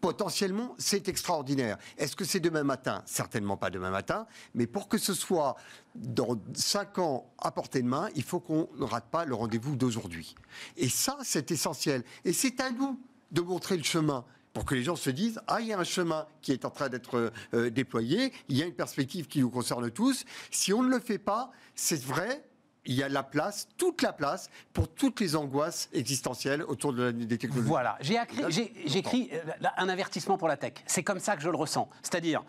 [0.04, 1.78] potentiellement, c'est extraordinaire.
[1.98, 3.04] Est-ce que c'est demain matin?
[3.06, 5.56] Certainement pas demain matin, mais pour que ce soit
[5.96, 9.78] dans cinq ans à portée de main, il faut qu'on ne rate pas le rendez-vous
[9.78, 10.36] d'aujourd'hui.
[10.76, 12.04] Et ça, c'est essentiel.
[12.26, 13.00] Et c'est à nous
[13.32, 15.84] de montrer le chemin pour que les gens se disent ah il y a un
[15.84, 19.50] chemin qui est en train d'être euh, déployé, il y a une perspective qui nous
[19.50, 20.24] concerne tous.
[20.52, 22.44] Si on ne le fait pas, c'est vrai,
[22.86, 27.12] il y a la place, toute la place, pour toutes les angoisses existentielles autour de
[27.12, 27.68] des technologies.
[27.68, 30.74] Voilà, j'ai écrit, euh, un avertissement pour la tech.
[30.86, 31.90] C'est comme ça que je le ressens.
[32.02, 32.44] C'est-à-dire,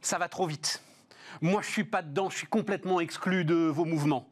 [0.00, 0.82] ça va trop vite.
[1.42, 4.28] Moi, je suis pas dedans, je suis complètement exclu de vos mouvements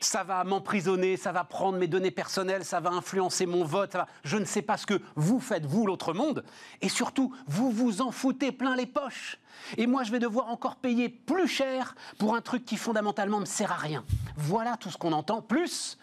[0.00, 4.36] ça va m'emprisonner, ça va prendre mes données personnelles, ça va influencer mon vote, je
[4.36, 6.44] ne sais pas ce que vous faites, vous, l'autre monde,
[6.80, 9.38] et surtout, vous vous en foutez plein les poches.
[9.76, 13.42] Et moi, je vais devoir encore payer plus cher pour un truc qui fondamentalement ne
[13.42, 14.04] me sert à rien.
[14.36, 15.98] Voilà tout ce qu'on entend, plus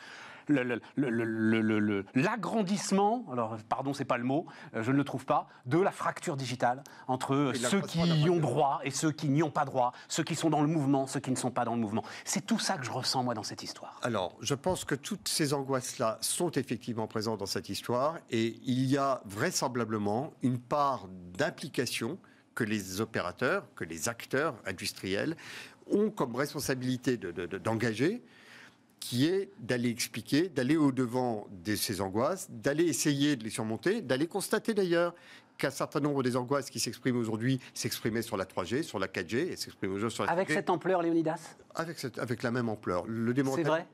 [2.16, 5.92] l'agrandissement, alors pardon, c'est pas le mot, euh, je ne le trouve pas, de la
[5.92, 9.94] fracture digitale entre ceux qui y ont droit et ceux qui n'y ont pas droit,
[10.08, 12.04] ceux qui sont dans le mouvement, ceux qui ne sont pas dans le mouvement.
[12.26, 14.00] C'est tout ça que je ressens moi dans cette histoire.
[14.04, 18.86] Alors, je pense que toutes ces angoisses-là sont effectivement présentes dans cette histoire et il
[18.86, 22.18] y a vraisemblablement une part d'implication
[22.56, 25.36] que les opérateurs, que les acteurs industriels
[25.90, 28.22] ont comme responsabilité d'engager
[29.02, 34.28] qui est d'aller expliquer, d'aller au-devant de ces angoisses, d'aller essayer de les surmonter, d'aller
[34.28, 35.14] constater d'ailleurs
[35.58, 39.36] qu'un certain nombre des angoisses qui s'expriment aujourd'hui s'exprimaient sur la 3G, sur la 4G
[39.52, 41.56] et s'expriment aujourd'hui sur la Avec cette ampleur, Léonidas?
[41.76, 43.04] Avec, avec la même ampleur.
[43.06, 43.34] Le,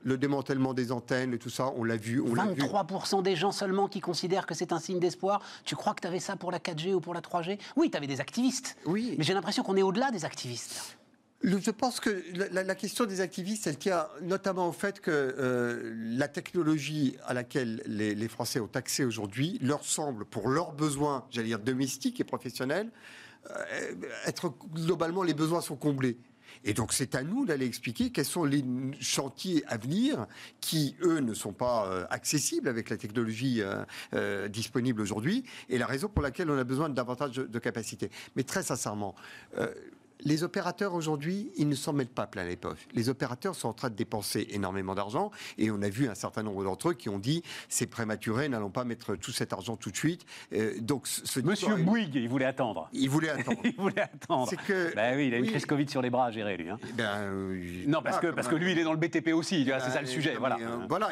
[0.02, 2.20] le démantèlement des antennes et tout ça, on l'a vu.
[2.20, 5.42] On 23% des gens seulement qui considèrent que c'est un signe d'espoir.
[5.64, 7.96] Tu crois que tu avais ça pour la 4G ou pour la 3G Oui, tu
[7.96, 8.76] avais des activistes.
[8.86, 9.14] Oui.
[9.18, 10.98] Mais j'ai l'impression qu'on est au-delà des activistes.
[11.40, 12.22] Je pense que
[12.52, 17.80] la, question des activistes, elle tient notamment au fait que euh, la technologie à laquelle
[17.86, 22.90] les, Français ont accès aujourd'hui leur semble, pour leurs besoins, j'allais dire domestiques et professionnels,
[23.50, 23.54] euh,
[24.26, 26.18] être globalement les besoins sont comblés.
[26.64, 28.64] Et donc c'est à nous d'aller expliquer quels sont les
[28.98, 30.26] chantiers à venir
[30.60, 33.62] qui, eux, ne sont pas euh, accessibles avec la technologie
[34.48, 38.10] disponible aujourd'hui et la raison pour laquelle on a besoin de davantage de, de capacités.
[38.34, 39.14] Mais très sincèrement,
[40.20, 42.86] les opérateurs aujourd'hui, ils ne s'en mettent pas plein les poches.
[42.92, 46.42] Les opérateurs sont en train de dépenser énormément d'argent et on a vu un certain
[46.42, 49.90] nombre d'entre eux qui ont dit c'est prématuré, n'allons pas mettre tout cet argent tout
[49.90, 50.24] de suite.
[50.52, 52.88] Euh, donc, ce Monsieur Bouygues, il voulait attendre.
[52.92, 53.60] Il voulait attendre.
[53.64, 54.48] il voulait attendre.
[54.50, 56.68] C'est que, bah oui, il a une crise Covid sur les bras à gérer lui.
[56.68, 56.78] Hein.
[56.94, 59.64] Ben, euh, non, parce que parce que lui, il est dans le BTP aussi.
[59.64, 60.36] c'est ça le sujet.
[60.38, 60.56] voilà.
[60.60, 61.10] Euh, voilà.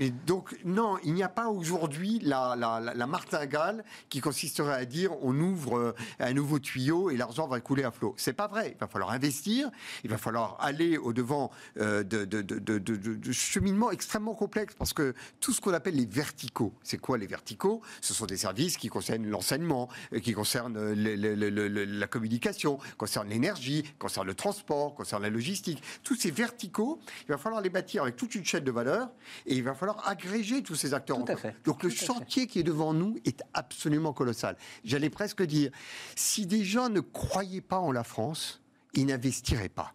[0.00, 4.84] et donc non, il n'y a pas aujourd'hui la, la, la, martingale qui consisterait à
[4.84, 8.14] dire on ouvre un nouveau tuyau et l'argent va couler à flot.
[8.16, 8.72] C'est pas vrai.
[8.74, 9.70] Il va falloir investir,
[10.04, 15.60] il va falloir aller au-devant euh, de, de, cheminements extrêmement complexes, parce que tout ce
[15.60, 17.82] qu'on appelle les verticaux, c'est quoi les verticaux?
[18.00, 23.84] Ce sont des services qui concernent l'enseignement, euh, qui concernent euh, la communication, concernent l'énergie,
[23.98, 25.82] concernent le transport, concernent la logistique.
[26.02, 29.10] Tous ces verticaux, il va falloir les bâtir avec toute une chaîne de valeur,
[29.46, 31.24] et il va falloir agréger tous ces acteurs.
[31.24, 31.54] Tout à fait.
[31.64, 34.56] Donc le chantier qui est devant nous est absolument colossal.
[34.84, 35.70] J'allais presque dire,
[36.14, 38.35] si des gens ne croyaient pas en la France,
[38.94, 39.92] ils n'investiraient pas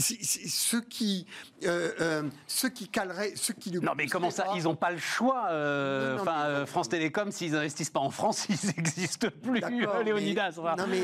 [0.00, 1.26] ceux qui,
[1.64, 4.98] euh, euh, ceux qui caleraient, ceux qui Non, mais comment ça Ils n'ont pas le
[4.98, 5.48] choix.
[5.50, 9.60] Euh, enfin, France Télécom, s'ils n'investissent pas en France, ils n'existent plus,
[10.04, 10.54] Léonidas.
[10.56, 11.02] non, mais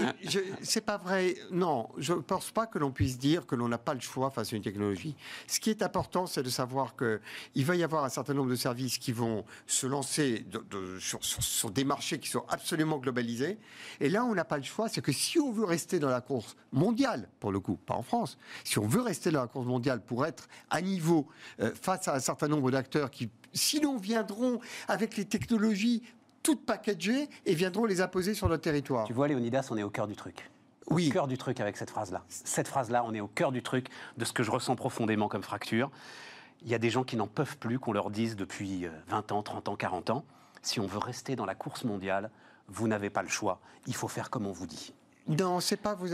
[0.62, 1.36] c'est pas vrai.
[1.50, 4.30] Non, je ne pense pas que l'on puisse dire que l'on n'a pas le choix
[4.30, 5.14] face à une technologie.
[5.46, 8.56] Ce qui est important, c'est de savoir qu'il va y avoir un certain nombre de
[8.56, 10.44] services qui vont se lancer
[10.98, 13.58] sur, sur des marchés qui sont absolument globalisés.
[14.00, 14.88] Et là, on n'a pas le choix.
[14.88, 18.02] C'est que si on veut rester dans la course mondiale, pour le coup, pas en
[18.02, 21.28] France, si on veut rester dans la course mondiale pour être à niveau
[21.60, 26.02] euh, face à un certain nombre d'acteurs qui, sinon, viendront avec les technologies
[26.42, 29.06] toutes packagées et viendront les imposer sur notre territoire.
[29.06, 30.50] Tu vois, Léonidas, on est au cœur du truc.
[30.88, 31.08] Oui.
[31.10, 32.24] Au cœur du truc avec cette phrase-là.
[32.28, 35.42] Cette phrase-là, on est au cœur du truc de ce que je ressens profondément comme
[35.42, 35.90] fracture.
[36.62, 39.42] Il y a des gens qui n'en peuvent plus qu'on leur dise depuis 20 ans,
[39.42, 40.24] 30 ans, 40 ans,
[40.62, 42.30] si on veut rester dans la course mondiale,
[42.68, 43.60] vous n'avez pas le choix.
[43.86, 44.94] Il faut faire comme on vous dit.
[45.28, 46.08] Non, c'est pas vous.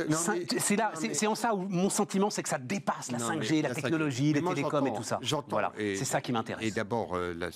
[0.58, 3.18] C'est là, c'est mais- c'est en ça où mon sentiment, c'est que ça dépasse la
[3.18, 3.82] Non, 5G, mais la la 5G.
[3.82, 5.18] technologie, les moi, télécoms et tout ça.
[5.22, 5.48] j'entends.
[5.50, 6.74] Voilà, Et- c'est ça qui Et m'intéresse.
[6.74, 7.48] d'abord, euh, la,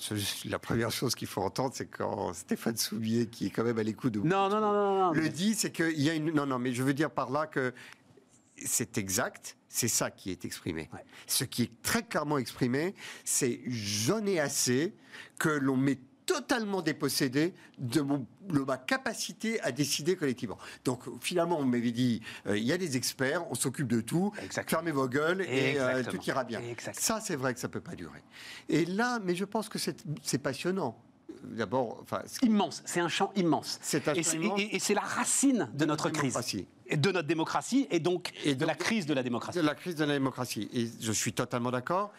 [0.45, 3.83] la première chose qu'il faut entendre, c'est quand Stéphane Soulier, qui est quand même à
[3.83, 5.11] l'écoute de Non, non, non, non, non.
[5.11, 6.31] le dit, c'est qu'il y a une.
[6.31, 7.73] Non, non, mais je veux dire par là que
[8.63, 10.89] c'est exact, c'est ça qui est exprimé.
[10.93, 11.03] Ouais.
[11.27, 14.93] Ce qui est très clairement exprimé, c'est j'en ai assez
[15.39, 15.99] que l'on m'ait
[16.33, 20.57] totalement dépossédé de, mon, de ma capacité à décider collectivement.
[20.85, 24.31] Donc finalement, on m'avait dit, euh, il y a des experts, on s'occupe de tout,
[24.43, 24.79] Exactement.
[24.79, 26.59] fermez vos gueules et euh, tout ira bien.
[26.61, 27.03] Exactement.
[27.19, 28.21] Ça, c'est vrai que ça peut pas durer.
[28.69, 30.97] Et là, mais je pense que c'est passionnant.
[31.43, 33.79] D'abord, enfin, Immense, c'est un champ immense.
[33.81, 34.59] C'est un Et champ c'est- immense.
[34.59, 36.37] et- et c'est la racine de notre crise.
[36.85, 39.57] Et de notre démocratie et donc Et de donc- la crise de la démocratie.
[39.57, 40.69] de la crise de la démocratie.
[40.73, 42.11] Et je suis totalement d'accord.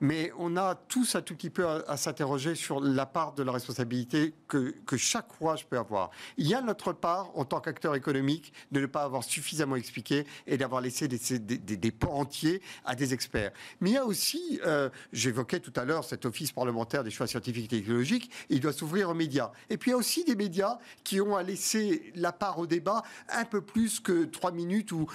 [0.00, 3.52] Mais on a tous un tout petit peu à, s'interroger sur la part de la
[3.52, 6.10] responsabilité que, que chaque rouage peut avoir.
[6.36, 10.24] Il y a notre part, en tant qu'acteur économique, de ne pas avoir suffisamment expliqué
[10.46, 13.50] et d'avoir laissé des, des, pans entiers à des experts.
[13.80, 17.26] Mais il y a aussi, euh, j'évoquais tout à l'heure cet office parlementaire des choix
[17.26, 19.50] scientifiques et technologiques, il doit s'ouvrir aux médias.
[19.68, 22.66] Et puis il y a aussi des médias qui ont à laisser la part au
[22.66, 25.08] débat un peu plus que trois minutes ou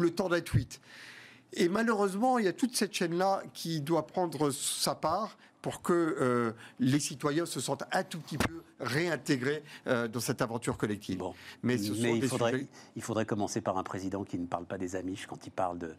[0.00, 0.80] le temps d'un tweet.
[1.54, 5.92] Et malheureusement, il y a toute cette chaîne-là qui doit prendre sa part pour que
[5.92, 11.18] euh, les citoyens se sentent un tout petit peu réintégrés euh, dans cette aventure collective.
[11.18, 11.34] Bon.
[11.62, 14.46] Mais ce sont il des faudrait, sujets- il faudrait commencer par un président qui ne
[14.46, 15.94] parle pas des Amish quand il parle de.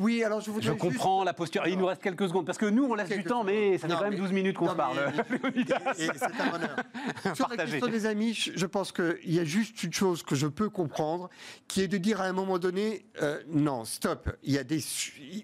[0.00, 1.66] Oui, alors je voudrais Je juste- comprends la posture.
[1.66, 3.92] Il nous reste quelques secondes parce que nous, on laisse du temps, mais ça fait
[3.92, 4.96] Non, quand même mais- 12 minutes qu'on se parle.
[5.96, 6.76] c'est un honneur.
[7.34, 10.46] Sur la question des amis, je pense qu'il y a juste une chose que je
[10.46, 11.28] peux comprendre,
[11.66, 14.82] qui est de dire à un moment donné, euh, non, stop, il y a des,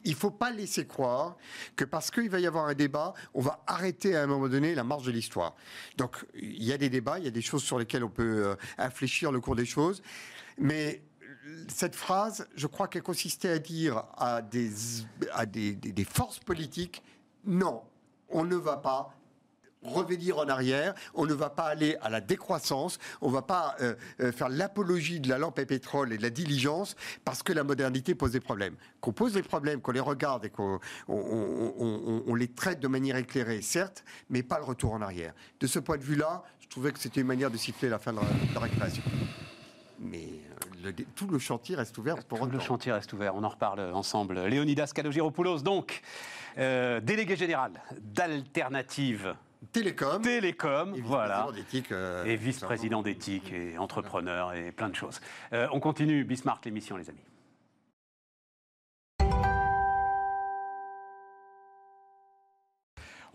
[0.04, 1.36] il faut pas laisser croire
[1.76, 4.74] que parce qu'il va y avoir un débat, on va arrêter à un moment donné
[4.74, 5.54] la marche de l'histoire.
[5.96, 8.46] Donc il y a des débats, il y a des choses sur lesquelles on peut
[8.46, 10.02] euh, infléchir le cours des choses,
[10.58, 11.02] mais
[11.68, 14.70] cette phrase, je crois qu'elle consistait à dire à des,
[16.04, 17.02] forces politiques,
[17.44, 17.82] non,
[18.28, 19.14] on ne va pas
[19.82, 23.76] revenir en arrière, on ne va pas aller à la décroissance, on ne va pas
[23.82, 27.52] euh, euh, faire l'apologie de la lampe à pétrole et de la diligence parce que
[27.52, 28.76] la modernité pose des problèmes.
[29.02, 32.80] Qu'on pose des problèmes, qu'on les regarde et qu'on on- on- on- on les traite
[32.80, 35.34] de manière éclairée, certes, mais pas le retour en arrière.
[35.60, 38.14] De ce point de vue-là, je trouvais que c'était une manière de siffler la fin
[38.14, 39.02] de la, de la récréation.
[40.00, 40.53] Mais euh,
[40.84, 43.80] le tout le chantier reste ouvert pour Tout le chantier reste ouvert, on en reparle
[43.92, 44.40] ensemble.
[44.46, 46.02] Léonidas Kalogiropoulos, donc,
[46.58, 49.34] euh, délégué général d'Alternative
[49.72, 51.46] Télécom, Télécom, et voilà.
[51.46, 55.20] vice-président d'éthique, euh, Et vice-président d'éthique et entrepreneur et plein de choses.
[55.52, 57.24] Euh, on continue Bismarck l'émission, les amis.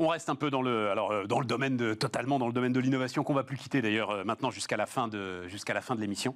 [0.02, 2.54] On reste un peu dans le, alors, euh, dans le domaine de, totalement dans le
[2.54, 5.74] domaine de l'innovation qu'on va plus quitter d'ailleurs euh, maintenant jusqu'à la fin de, jusqu'à
[5.74, 6.36] la fin de l'émission.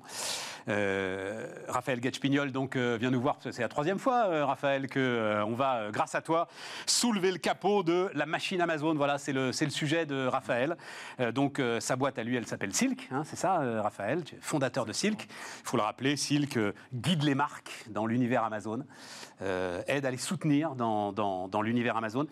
[0.67, 5.91] Euh, Raphaël Gatchpignol donc vient nous voir, c'est la troisième fois, Raphaël, que on va,
[5.91, 6.49] grâce à toi,
[6.85, 8.95] soulever le capot de la machine Amazon.
[8.95, 10.75] Voilà, c'est le, c'est le sujet de Raphaël.
[11.33, 15.25] Donc sa boîte à lui, elle s'appelle Silk, hein, c'est ça, Raphaël, fondateur de Silk.
[15.29, 16.59] Il faut le rappeler, Silk
[16.93, 18.83] guide les marques dans l'univers Amazon,
[19.41, 22.27] aide à les soutenir dans, dans- dans l'univers Amazon.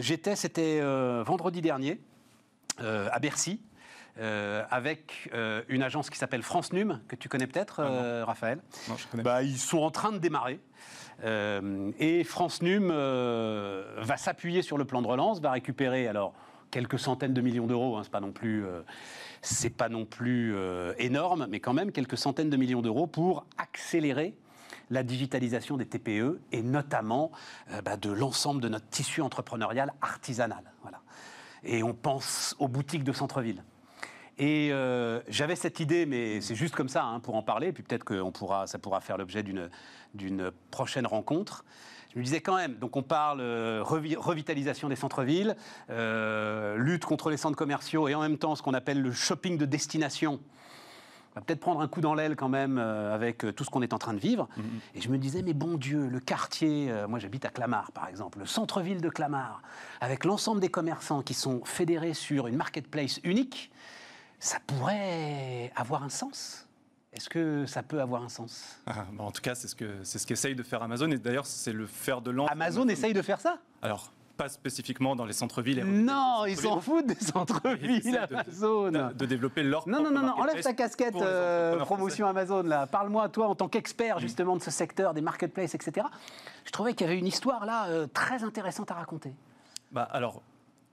[0.00, 1.98] J'étais, c'était euh, vendredi dernier,
[2.80, 3.60] euh, à Bercy.
[4.20, 8.60] euh, avec euh, une agence qui s'appelle France Num, que tu connais peut-être, euh, Raphaël.
[8.88, 10.60] Non, je connais Bah, ils sont en train de démarrer.
[11.98, 16.32] Et France Num va s'appuyer sur le plan de relance, va récupérer alors
[16.70, 17.96] quelques centaines de millions d'euros.
[17.96, 18.82] Hein, c'est pas non plus, euh,
[19.42, 20.54] c'est pas non plus
[20.98, 24.36] énorme, mais quand même quelques centaines de millions d'euros pour accélérer
[24.90, 27.30] la digitalisation des TPE et notamment
[27.70, 30.72] euh, bah, de l'ensemble de notre tissu entrepreneurial artisanal.
[30.82, 31.00] Voilà.
[31.62, 33.62] Et on pense aux boutiques de centre-ville.
[34.36, 37.84] Et euh, j'avais cette idée, mais c'est juste comme ça hein, pour en parler, puis
[37.84, 41.64] peut-être que pourra, ça pourra faire l'objet d'une, prochaine rencontre.
[42.12, 45.56] Je me disais quand même, donc on parle euh, revi- revitalisation des centres-villes,
[45.88, 49.66] lutte contre les centres commerciaux et en même temps ce qu'on appelle le shopping de
[49.66, 50.40] destination.
[51.34, 53.82] Va peut-être prendre un coup dans l'aile quand même euh, avec euh, tout ce qu'on
[53.82, 54.48] est en train de vivre.
[54.94, 58.08] Et je me disais, mais bon Dieu, le quartier, euh, moi j'habite à Clamart par
[58.08, 59.60] exemple, le centre-ville de Clamart,
[60.00, 63.72] avec l'ensemble des commerçants qui sont fédérés sur une marketplace unique,
[64.38, 66.68] ça pourrait avoir un sens?
[67.12, 68.76] Est-ce que ça peut avoir un sens?
[68.86, 71.10] Ah, bah, en tout cas, c'est ce que c'est ce qu'essaye de faire Amazon.
[71.12, 72.50] Et d'ailleurs, c'est le fer de lance.
[72.50, 73.58] Amazon essaye de faire ça?
[73.82, 75.78] Alors, pas spécifiquement dans les centres-villes.
[75.80, 78.90] et Non, ils s'en foutent des centres-villes Amazon.
[78.90, 82.86] de, de développer leur Non, non, non, non, enlève ta casquette euh, promotion Amazon là.
[82.86, 86.06] Parle-moi, toi, en tant qu'expert justement de ce secteur des marketplaces, etc.
[86.64, 89.32] Je trouvais qu'il y avait une histoire là euh, très intéressante à raconter.
[89.92, 90.42] Bah, alors,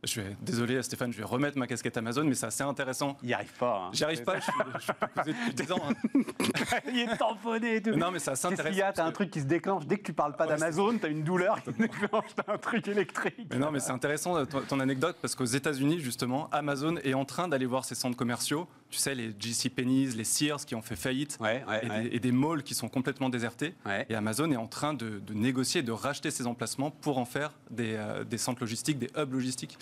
[0.03, 3.17] je vais, désolé Stéphane, je vais remettre ma casquette Amazon, mais c'est assez intéressant.
[3.21, 3.83] Il n'y arrive pas.
[3.85, 3.89] hein.
[3.93, 5.81] J'y arrive pas, je suis, je suis depuis 10 ans.
[5.89, 6.21] hein.
[6.91, 7.91] Il est tamponné et tout.
[7.91, 8.89] Non, mais c'est assez Qu'est-ce qu'il y intéressant.
[8.89, 9.85] a T'as un truc qui se déclenche.
[9.85, 12.25] Dès que tu parles pas Ouais, d'Amazon, t'as une douleur qui se déclenche.
[12.35, 13.47] T'as un truc électrique.
[13.51, 17.25] Mais non, mais c'est intéressant euh, ton, anecdote parce qu'aux États-Unis, justement, Amazon est en
[17.25, 18.67] train d'aller voir ces centres commerciaux.
[18.91, 22.01] Tu sais, les JC Penney's, les Sears qui ont fait faillite Ouais, ouais, et, ouais.
[22.09, 23.73] Des, et des malls qui sont complètement désertés.
[24.09, 27.53] Et Amazon est en train de, de négocier, de racheter ces emplacements pour en faire
[27.69, 29.77] des, euh, des centres logistiques, des hubs logistiques.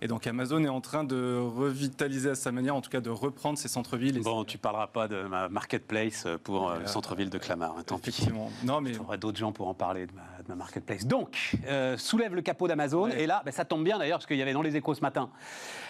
[0.00, 3.10] Et donc Amazon est en train de revitaliser à sa manière, en tout cas de
[3.10, 4.20] reprendre ces centres-villes.
[4.22, 7.74] Bon, tu parleras pas de ma marketplace pour euh, le Euh, centre-ville de Clamart.
[7.76, 8.16] hein, tant pis.
[8.64, 11.06] Non, mais Il faudra d'autres gens pour en parler de ma, de ma marketplace.
[11.06, 13.04] Donc, euh, soulève le capot d'Amazon.
[13.08, 13.22] Ouais.
[13.22, 15.00] Et là, ben, ça tombe bien d'ailleurs, parce qu'il y avait dans les échos ce
[15.00, 15.30] matin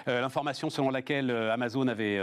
[0.08, 2.20] euh, l'information selon laquelle euh, Amazon avait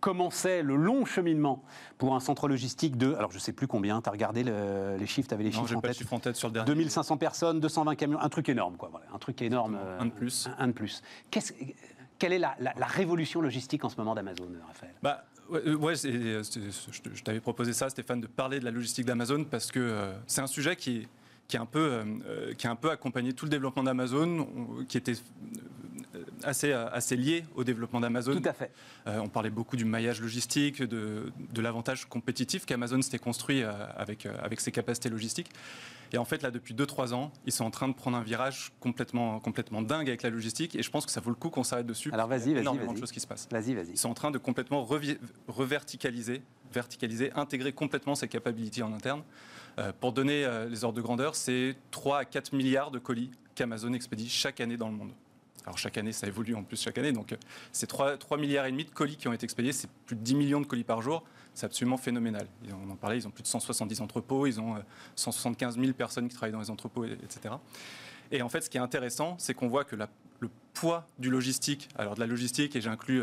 [0.00, 1.62] commencé le long cheminement
[1.98, 3.14] pour un centre logistique de.
[3.14, 4.00] Alors, je sais plus combien.
[4.02, 5.96] Tu as regardé le- les chiffres, tu avais les non, chiffres en pas tête?
[5.98, 6.66] chiffre en tête sur le dernier.
[6.66, 8.88] 2500 personnes, 220 camions, un truc énorme, quoi.
[8.90, 9.78] Voilà, un truc énorme.
[9.98, 10.46] Un de plus.
[10.58, 11.02] Un, un de plus.
[11.30, 11.52] Qu'est-ce-
[12.18, 14.94] quelle est la, la- la révolution logistique en ce moment d'Amazon, Raphaël?
[15.02, 19.80] Bah, ouais, je, t'avais proposé ça, Stéphane, de parler de la logistique d'Amazon parce que
[19.80, 21.08] euh, c'est un sujet qui, est-
[21.48, 24.48] qui, est un peu, euh, euh, qui a un peu accompagné tout le développement d'Amazon,
[24.56, 25.12] on- qui était
[26.14, 28.40] euh, assez, assez lié au développement d'Amazon.
[28.40, 28.70] Tout à fait.
[29.06, 34.26] Euh, on parlait beaucoup du maillage logistique, de, de l'avantage compétitif qu'Amazon s'était construit avec,
[34.26, 35.50] avec ses capacités logistiques.
[36.12, 38.70] Et en fait, là, depuis 2-3 ans, ils sont en train de prendre un virage
[38.78, 40.76] complètement, complètement dingue avec la logistique.
[40.76, 42.10] Et je pense que ça vaut le coup qu'on s'arrête dessus.
[42.12, 42.94] Alors, parce vas-y, qu'il y a vas-y, énormément vas-y.
[42.94, 43.48] de choses qui se passent.
[43.50, 43.90] Vas-y, vas-y.
[43.90, 44.86] Ils sont en train de complètement
[45.48, 49.22] reverticaliser, verticaliser, intégrer complètement ces capabilities en interne.
[49.78, 53.30] Euh, pour donner euh, les ordres de grandeur, c'est 3 à 4 milliards de colis
[53.54, 55.10] qu'Amazon expédie chaque année dans le monde.
[55.66, 57.12] Alors chaque année, ça évolue en plus chaque année.
[57.12, 57.36] Donc euh,
[57.72, 59.72] c'est 3, 3 milliards et demi de colis qui ont été expédiés.
[59.72, 61.24] C'est plus de 10 millions de colis par jour.
[61.54, 62.46] C'est absolument phénoménal.
[62.86, 64.80] On en parlait, ils ont plus de 170 entrepôts, ils ont euh,
[65.16, 67.54] 175 000 personnes qui travaillent dans les entrepôts, et- etc.
[68.30, 70.06] Et en fait, ce qui est intéressant, c'est qu'on voit que le
[70.72, 73.22] poids du logistique, alors de la logistique, et j'inclus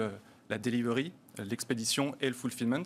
[0.50, 2.84] la delivery, l'expédition et le fulfillment,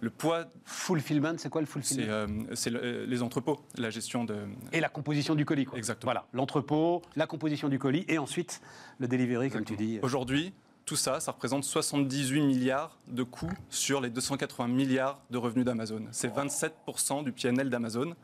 [0.00, 4.36] le poids, Fulfillment, c'est quoi le fulfillment euh, c'est le- les entrepôts, la gestion de...
[4.72, 5.76] Et la composition du colis, quoi.
[5.78, 6.12] Exactement.
[6.12, 8.60] Voilà, l'entrepôt, la composition du colis, et ensuite
[8.98, 9.98] le delivery, comme tu dis.
[10.02, 10.52] Aujourd'hui,
[10.84, 16.02] tout ça, ça représente 78 milliards de coûts sur les 280 milliards de revenus d'Amazon.
[16.12, 18.14] C'est 27% du PNL d'Amazon.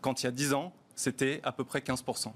[0.00, 2.32] Quand il y a 10 ans, c'était à peu près 15%.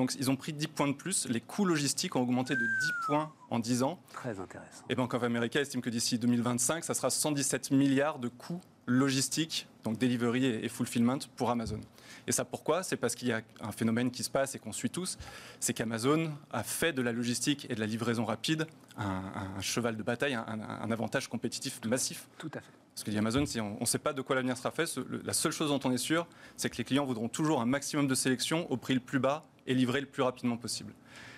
[0.00, 1.28] Donc ils ont pris 10 points de plus.
[1.28, 2.66] Les coûts logistiques ont augmenté de 10
[3.04, 3.98] points en 10 ans.
[4.14, 4.82] Très intéressant.
[4.88, 9.68] Et Bank of America estime que d'ici 2025, ça sera 117 milliards de coûts logistiques,
[9.84, 11.80] donc delivery et fulfillment pour Amazon.
[12.26, 12.82] Et ça pourquoi?
[12.82, 15.18] C'est parce qu'il y a un phénomène qui se passe et qu'on suit tous,
[15.60, 19.22] c'est qu'Amazon a fait de la logistique et de la livraison rapide un,
[19.58, 22.26] un cheval de bataille, un, avantage compétitif massif.
[22.38, 22.72] Tout à fait.
[22.94, 25.34] Parce que dit Amazon, si on ne sait pas de quoi l'avenir sera fait, la
[25.34, 28.14] seule chose dont on est sûr, c'est que les clients voudront toujours un maximum de
[28.14, 30.92] sélection au prix le plus bas et livré le plus rapidement possible.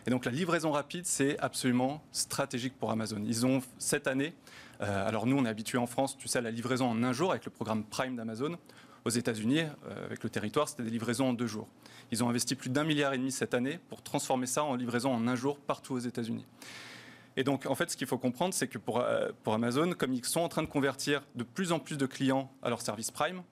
[0.06, 3.22] Et donc la livraison rapide, c'est absolument stratégique pour Amazon.
[3.24, 4.34] Ils ont cette année,
[4.80, 7.12] euh, alors nous on est habitué en France, tu sais, à la livraison en un
[7.12, 8.58] jour avec le programme Prime d'Amazon.
[9.04, 11.68] Aux États-Unis, euh, avec le territoire, c'était des livraisons en deux jours.
[12.12, 15.12] Ils ont investi plus d'un milliard et demi cette année pour transformer ça en livraison
[15.12, 16.46] en un jour partout aux États-Unis.
[17.36, 20.12] Et donc, en fait, ce qu'il faut comprendre, c'est que pour, euh, pour Amazon, comme
[20.12, 23.10] ils sont en train de convertir de plus en plus de clients à leur service
[23.10, 23.42] Prime,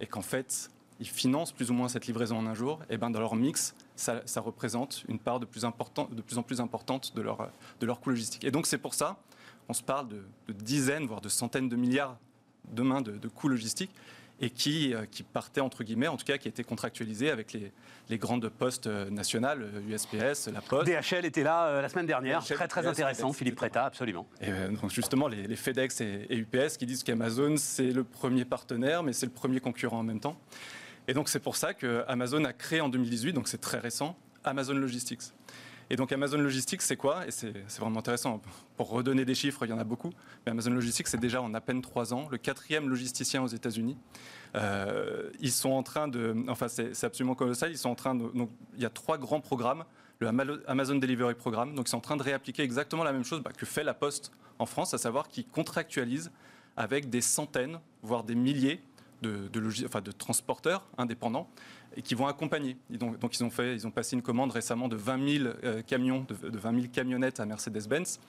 [0.00, 3.10] et qu'en fait, ils financent plus ou moins cette livraison en un jour, et ben
[3.10, 6.60] dans leur mix, ça, ça représente une part de plus, important, de plus en plus
[6.60, 7.46] importante de leur, euh,
[7.80, 8.44] de leur coût logistique.
[8.44, 9.16] Et donc, c'est pour ça,
[9.68, 12.16] on se parle de, de dizaines, voire de centaines de milliards
[12.72, 13.92] demain de, de coûts logistiques,
[14.40, 17.72] et qui, euh, qui partaient, entre guillemets, en tout cas, qui étaient contractualisés avec les,
[18.08, 20.86] les grandes postes euh, nationales, euh, USPS, La Poste.
[20.86, 22.40] DHL était là euh, la semaine dernière.
[22.40, 23.26] DHL, Très, très UPS, intéressant.
[23.28, 23.56] FedEx, Philippe.
[23.56, 24.28] Preta, absolument.
[24.40, 28.04] Et euh, donc justement, les, les FedEx et, et UPS qui disent qu'Amazon, c'est le
[28.04, 30.36] premier partenaire, mais c'est le premier concurrent en même temps.
[31.08, 34.16] Et donc c'est pour ça que Amazon a créé en 2018, donc c'est très récent,
[34.44, 35.32] Amazon Logistics.
[35.90, 37.26] Et donc Amazon Logistics, c'est quoi?
[37.26, 38.42] Et c'est vraiment intéressant.
[38.76, 40.10] Pour redonner des chiffres, il y en a beaucoup.
[40.44, 43.96] Mais Amazon Logistics, c'est déjà en à peine trois ans le quatrième logisticien aux États-Unis.
[44.54, 47.70] Euh, ils sont en train de, enfin c'est absolument colossal.
[47.70, 49.84] Ils sont en train de, donc il y a trois grands programmes.
[50.20, 50.28] Le
[50.66, 53.52] Amazon Delivery Programme, donc ils sont en train de réappliquer exactement la même chose bah,
[53.56, 56.32] que fait la Poste en France, à savoir qu'ils contractualisent
[56.76, 58.82] avec des centaines, voire des milliers
[59.22, 61.48] de, de, enfin, de transporteurs indépendants
[61.96, 62.76] et qui vont accompagner.
[62.90, 63.02] ils,
[63.44, 66.58] ont fait, ils ont passé une commande récemment de 20 000 euh, camions, de, de
[66.58, 68.20] 20 000 camionnettes à Mercedes-Benz.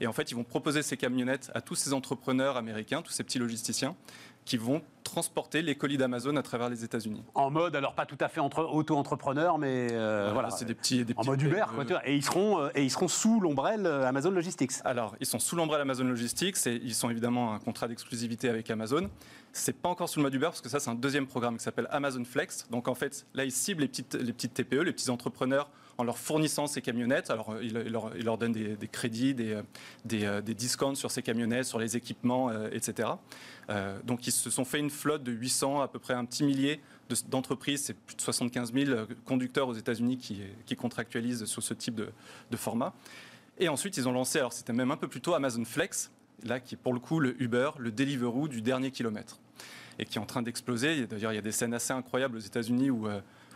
[0.00, 3.24] Et en fait, ils vont proposer ces camionnettes à tous ces entrepreneurs américains, tous ces
[3.24, 3.96] petits logisticiens,
[4.44, 7.22] qui vont transporter les colis d'Amazon à travers les États-Unis.
[7.34, 11.14] En mode, alors pas tout à fait auto-entrepreneur, mais euh, voilà, c'est des petits, des
[11.16, 13.86] en mode Uber, quoi, tu vois, et ils seront euh, et ils seront sous l'ombrelle
[13.86, 14.72] Amazon Logistics.
[14.84, 18.68] Alors, ils sont sous l'ombrelle Amazon Logistics et ils sont évidemment un contrat d'exclusivité avec
[18.70, 19.08] Amazon.
[19.52, 21.62] C'est pas encore sous le mode Uber parce que ça c'est un deuxième programme qui
[21.62, 22.66] s'appelle Amazon Flex.
[22.70, 26.04] Donc en fait, là ils ciblent les petites, les petites TPE, les petits entrepreneurs en
[26.04, 27.30] leur fournissant ces camionnettes.
[27.30, 29.62] Alors, euh, il, leur, donne des, crédits, des, euh,
[30.12, 33.08] euh, des, discounts sur ces camionnettes, sur les équipements, etc.
[34.04, 36.80] donc, ils se sont fait une flotte de 800, à peu près un petit millier
[37.28, 37.84] d'entreprises.
[37.84, 42.08] C'est plus de 75 000 conducteurs aux États-Unis qui, qui, contractualisent sur ce type de,
[42.50, 42.94] de format.
[43.58, 46.10] Et ensuite, ils ont lancé, alors c'était même un peu plus tôt, Amazon Flex,
[46.44, 49.38] là qui est pour le coup le Uber, le Deliveroo du dernier kilomètre,
[49.98, 51.06] et qui est en train d'exploser.
[51.06, 53.08] D'ailleurs, il y a des scènes assez incroyables aux États-Unis où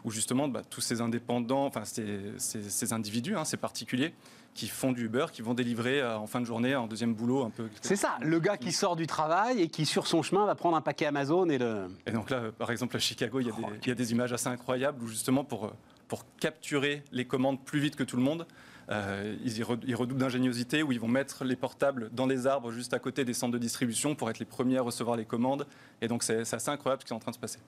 [0.04, 4.14] où justement bah, tous ces indépendants, enfin ces, individus, hein, ces particuliers,
[4.54, 7.44] qui font du Uber, qui vont délivrer euh, en fin de journée un deuxième boulot
[7.44, 7.68] un peu.
[7.82, 10.76] C'est ça, le gars qui sort du travail et qui sur son chemin va prendre
[10.76, 11.86] un paquet Amazon et le.
[12.06, 14.12] Et donc là, par exemple à Chicago, il y a, des, il y a des
[14.12, 15.72] images assez incroyables où justement pour
[16.10, 18.44] pour capturer les commandes plus vite que tout le monde,
[18.90, 22.98] euh, ils, redoublent d'ingéniosité où ils vont mettre les portables dans les arbres juste à
[22.98, 25.66] côté des centres de distribution pour être les premiers à recevoir les commandes.
[26.00, 27.60] Et donc c'est assez incroyable ce qui est en train de se passer.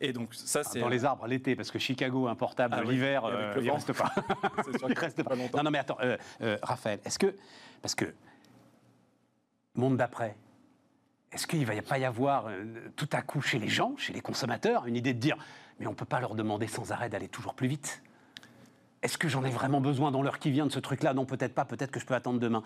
[0.00, 3.24] Et donc ça c'est dans les arbres l'été parce que Chicago un portable ah l'hiver
[3.24, 4.12] euh, il reste pas.
[4.88, 5.58] il reste pas longtemps.
[5.58, 6.16] Non non mais attends euh,
[6.62, 7.36] Raphaël est-ce que
[7.80, 8.12] parce que
[9.76, 10.36] monde d'après
[11.30, 12.46] est-ce qu'il ne va pas y avoir
[12.96, 15.36] tout à coup chez les gens, chez les consommateurs, une idée de dire
[15.78, 18.02] mais on ne peut pas leur demander sans arrêt d'aller toujours plus vite?
[19.02, 21.14] Est-ce que j'en ai vraiment besoin dans l'heure qui vient de ce truc-là?
[21.14, 22.62] Non, peut-être pas, peut-être que je peux attendre demain.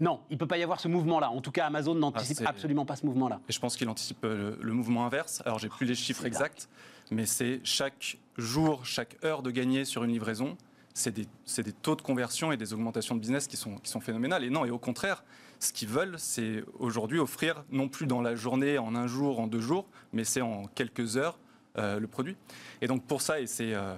[0.00, 1.30] non, il ne peut pas y avoir ce mouvement-là.
[1.30, 3.40] En tout cas, Amazon n'anticipe ah, absolument pas ce mouvement-là.
[3.48, 5.42] Et je pense qu'il anticipe euh, le, mouvement inverse.
[5.46, 6.68] Alors, j'ai plus les chiffres exacts,
[7.10, 10.56] mais c'est chaque jour, chaque heure de gagner sur une livraison,
[10.92, 11.26] c'est des,
[11.62, 14.44] des, taux de conversion et des augmentations de business qui sont, qui sont phénoménales.
[14.44, 15.22] Et non, et au contraire,
[15.60, 19.46] ce qu'ils veulent, c'est aujourd'hui offrir, non plus dans la journée, en un jour, en
[19.46, 21.38] deux jours, mais c'est en quelques heures,
[21.78, 22.36] euh, le produit.
[22.80, 23.94] Et donc pour ça, et c'est euh,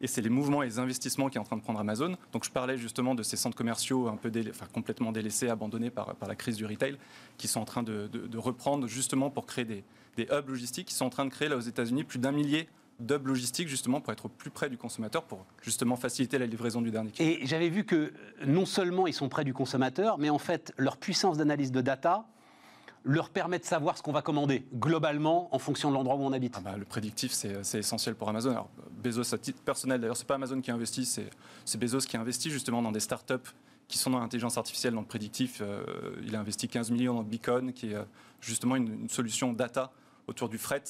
[0.00, 2.16] et c'est les mouvements et les investissements qui est en train de prendre Amazon.
[2.32, 6.14] Donc je parlais justement de ces centres commerciaux un peu enfin, complètement délaissés, abandonnés par,
[6.16, 6.96] par, la crise du retail,
[7.38, 9.84] qui sont en train de, de, reprendre justement pour créer des,
[10.16, 12.68] des, hubs logistiques, qui sont en train de créer là aux États-Unis plus d'un millier
[13.00, 16.90] d'hubs logistiques justement pour être plus près du consommateur, pour justement faciliter la livraison du
[16.90, 17.12] dernier.
[17.18, 18.12] Et j'avais vu que
[18.46, 22.26] non seulement ils sont près du consommateur, mais en fait leur puissance d'analyse de data
[23.06, 26.32] leur permet de savoir ce qu'on va commander globalement en fonction de l'endroit où on
[26.32, 26.54] habite.
[26.58, 28.50] Ah bah, le prédictif, c'est essentiel pour Amazon.
[28.50, 32.50] Alors, Bezos, à titre personnel, d'ailleurs, c'est pas Amazon qui investit, c'est Bezos qui investit
[32.50, 33.34] justement dans des startups
[33.86, 35.60] qui sont dans l'intelligence artificielle, dans le prédictif.
[35.60, 35.84] Euh,
[36.24, 38.02] il a investi 15 millions dans Beacon, qui est euh,
[38.40, 39.92] justement une, solution data
[40.26, 40.82] autour du fret,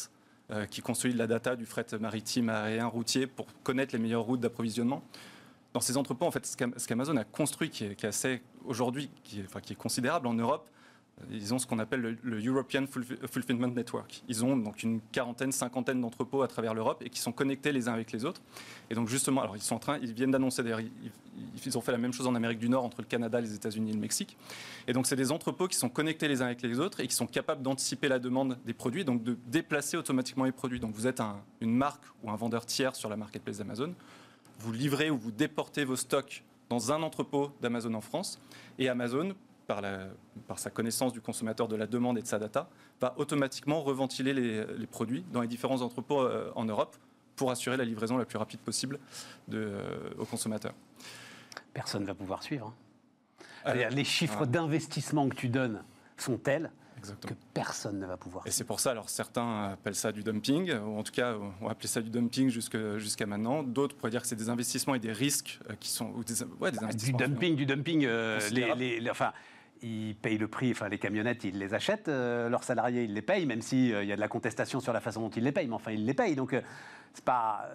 [0.50, 4.40] euh, qui consolide la data du fret maritime, aérien, routier, pour connaître les meilleures routes
[4.40, 5.02] d'approvisionnement.
[5.74, 9.72] Dans ces entrepôts, en fait, ce qu'Amazon a construit, qui est, assez aujourd'hui, qui, qui
[9.74, 10.70] est considérable en Europe,
[11.30, 14.22] ils ont ce qu'on appelle le, European Fulfillment Network.
[14.28, 17.88] Ils ont donc une quarantaine, cinquantaine d'entrepôts à travers l'Europe et qui sont connectés les
[17.88, 18.42] uns avec les autres.
[18.90, 20.62] Et donc justement, alors ils sont en train, ils viennent d'annoncer
[21.64, 23.90] ils, ont fait la même chose en Amérique du Nord entre le Canada, les États-Unis
[23.90, 24.36] et le Mexique.
[24.86, 27.14] Et donc c'est des entrepôts qui sont connectés les uns avec les autres et qui
[27.14, 30.80] sont capables d'anticiper la demande des produits, donc de déplacer automatiquement les produits.
[30.80, 31.22] Donc vous êtes
[31.60, 33.94] une marque ou un vendeur tiers sur la marketplace d'Amazon,
[34.58, 38.38] vous livrez ou vous déportez vos stocks dans un entrepôt d'Amazon en France
[38.78, 39.34] et Amazon
[39.66, 42.68] par, sa connaissance du consommateur, de la demande et de sa data,
[43.00, 46.96] va automatiquement reventiler les, produits dans les différents entrepôts euh, en Europe
[47.34, 48.98] pour assurer la livraison la plus rapide possible
[49.52, 50.74] euh, aux consommateurs.
[51.74, 52.72] Personne ne va pouvoir suivre.
[53.64, 53.74] Hein.
[53.90, 55.82] les chiffres d'investissement que tu donnes
[56.16, 56.70] sont tels
[57.26, 58.46] que personne ne va pouvoir.
[58.46, 61.68] Et c'est pour ça, alors certains appellent ça du dumping, ou en tout cas, on
[61.68, 63.62] appelé ça du dumping jusqu'à maintenant.
[63.62, 66.12] D'autres pourraient dire que c'est des investissements et des risques euh, qui sont.
[66.26, 68.06] des, ouais, des bah, du dumping, du dumping.
[68.06, 69.32] les, enfin,
[69.82, 73.22] ils payent le prix, enfin les camionnettes, ils les achètent, euh, leurs salariés, ils les
[73.22, 75.52] payent, même s'il euh, y a de la contestation sur la façon dont ils les
[75.52, 76.60] payent, mais enfin ils les payent, donc euh,
[77.14, 77.68] c'est pas...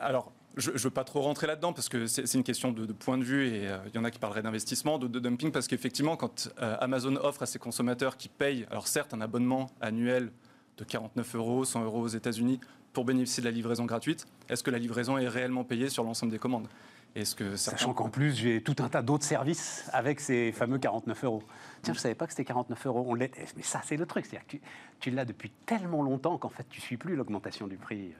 [0.00, 3.18] alors, je ne veux pas trop rentrer là-dedans, parce que c'est une question de, point
[3.18, 6.48] de vue, et il y en a qui parleraient d'investissement, de, dumping, parce qu'effectivement, quand
[6.58, 10.30] Amazon offre à ses consommateurs qui payent, alors certes, un abonnement annuel
[10.76, 12.60] de 49 euros, 100 euros aux États-Unis,
[12.92, 16.32] pour bénéficier de la livraison gratuite, est-ce que la livraison est réellement payée sur l'ensemble
[16.32, 16.68] des commandes?
[17.14, 21.42] Que Sachant qu'en plus, j'ai tout un tas d'autres services avec ces fameux 49 euros.
[21.82, 23.04] Tiens, je ne savais pas que c'était 49 euros.
[23.08, 23.30] On Mais
[23.62, 24.26] ça, c'est le truc.
[24.26, 24.56] C'est-à-dire que
[25.00, 28.12] tu, l'as depuis tellement longtemps qu'en fait, tu ne suis plus l'augmentation du prix.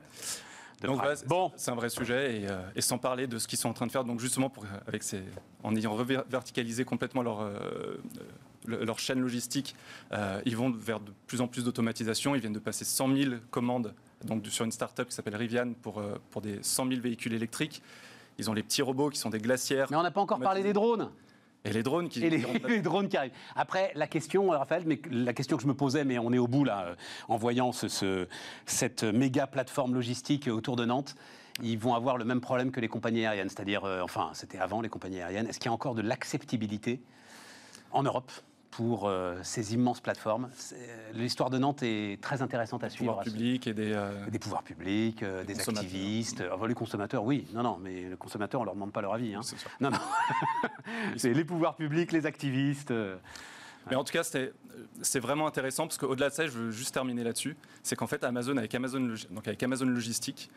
[0.82, 1.50] Euh, donc bon.
[1.56, 3.92] c'est un vrai sujet euh, et, sans parler de ce qu'ils sont en train de
[3.92, 4.04] faire.
[4.04, 5.22] Donc justement, pour, avec ces,
[5.62, 5.96] en ayant
[6.28, 7.96] verticalisé complètement leur, euh,
[8.68, 9.74] le- leur chaîne logistique,
[10.12, 12.34] euh, ils vont vers de plus en plus d'automatisation.
[12.34, 15.98] Ils viennent de passer 100 000 commandes donc, sur une start-up qui s'appelle Rivian pour,
[15.98, 17.82] euh, pour des 100 000 véhicules électriques.
[18.38, 19.88] Ils ont les petits robots qui sont des glacières.
[19.90, 21.10] Mais on n'a pas encore parlé des drones.
[21.64, 22.24] Et les drones qui.
[22.24, 22.30] Et
[22.68, 23.32] les, drones qui arrivent.
[23.56, 26.38] Après, la question, euh, Raphaël, mais la question que je me posais, mais on est
[26.38, 26.94] au bout là, euh,
[27.28, 28.28] en voyant ce- ce-
[28.64, 31.16] cette méga plateforme logistique autour de Nantes.
[31.60, 34.80] Ils vont avoir le même problème que les compagnies aériennes, c'est-à-dire, euh, enfin, c'était avant
[34.80, 35.48] les compagnies aériennes.
[35.48, 37.00] Est-ce qu'il y a encore de l'acceptabilité
[37.90, 38.30] en Europe?
[38.70, 40.76] Pour euh, ces immenses plateformes C'est-
[41.14, 43.12] L'histoire de Nantes est très intéressante à suivre.
[43.12, 43.92] pouvoirs publics et des.
[43.92, 46.44] euh, Des pouvoirs publics, euh, des activistes.
[46.52, 47.46] Enfin, les consommateurs, oui.
[47.54, 49.34] Non, non, mais les consommateurs, on leur demande pas leur avis.
[49.34, 49.40] hein.
[49.80, 49.98] Non, non.
[51.16, 52.90] C'est les pouvoirs publics, les activistes.
[52.90, 53.16] euh,
[53.90, 57.24] Mais en tout cas, c'est vraiment intéressant parce qu'au-delà de ça, je veux juste terminer
[57.24, 57.56] là-dessus.
[57.82, 60.50] C'est qu'en fait, Amazon, avec Amazon, donc avec Amazon Logistique,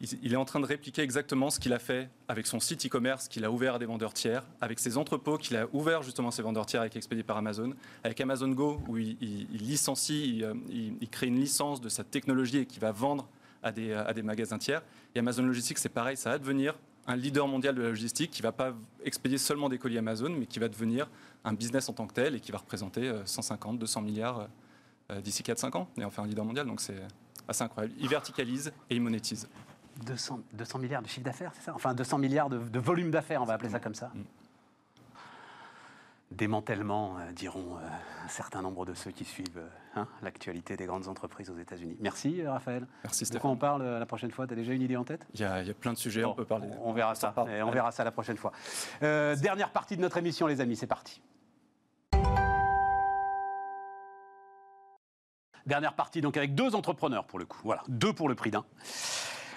[0.00, 3.26] il, est en train de répliquer exactement ce qu'il a fait avec son site e-commerce
[3.28, 6.30] qu'il a ouvert à des vendeurs tiers, avec ses entrepôts qu'il a ouvert justement à
[6.30, 7.72] ses vendeurs tiers avec expédié par Amazon,
[8.04, 9.16] avec Amazon Go où il,
[9.52, 13.28] licencie, il, euh, il- crée une licence de sa technologie et qui va vendre
[13.62, 14.82] à des, à des magasins tiers.
[15.14, 16.74] Et Amazon Logistique, c'est pareil, ça va devenir
[17.08, 20.46] un leader mondial de la logistique qui va pas expédier seulement des colis Amazon, mais
[20.46, 21.08] qui va devenir
[21.42, 24.46] un business en tant que tel et qui va représenter euh, 150, 200 milliards euh,
[25.12, 26.66] euh, d'ici 4-5 ans et en faire un leader mondial.
[26.66, 27.00] Donc c'est
[27.48, 27.94] assez incroyable.
[27.98, 29.48] Il verticalise et il monétise.
[30.04, 31.72] 200, 200 milliards de chiffre d'affaires, c'est ça?
[31.74, 34.10] Enfin, 200 milliards de, de volume d'affaires, on va appeler ça comme ça.
[34.14, 34.20] Mm.
[36.30, 37.80] Démantèlement, euh, diront euh,
[38.24, 41.96] un certain nombre de ceux qui suivent euh, hein, l'actualité des grandes entreprises aux États-Unis.
[42.00, 42.86] Merci, Raphaël.
[43.02, 43.50] Merci De quoi Stéphane.
[43.50, 44.46] on parle la prochaine fois?
[44.46, 45.26] Tu as déjà une idée en tête?
[45.34, 46.68] Il y, a, il y a plein de sujets, Bon, on peut parler.
[46.82, 47.30] On verra ça.
[47.30, 47.50] parle.
[47.50, 48.52] Et on verra ça la prochaine fois.
[49.00, 51.22] Dernière partie de notre émission, les amis, c'est parti.
[55.66, 57.58] Dernière partie, donc avec deux entrepreneurs pour le coup.
[57.64, 58.64] Voilà, deux pour le prix d'un.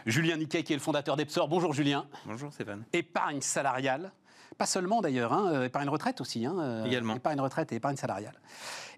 [0.05, 1.47] Julien Niquet, qui est le fondateur d'Epsor.
[1.47, 2.05] Bonjour Julien.
[2.25, 2.83] Bonjour Stéphane.
[2.93, 4.11] Épargne salariale.
[4.57, 6.45] Pas seulement d'ailleurs, hein, euh, épargne retraite aussi.
[6.45, 7.15] hein, euh, Également.
[7.15, 8.35] Épargne retraite et épargne salariale.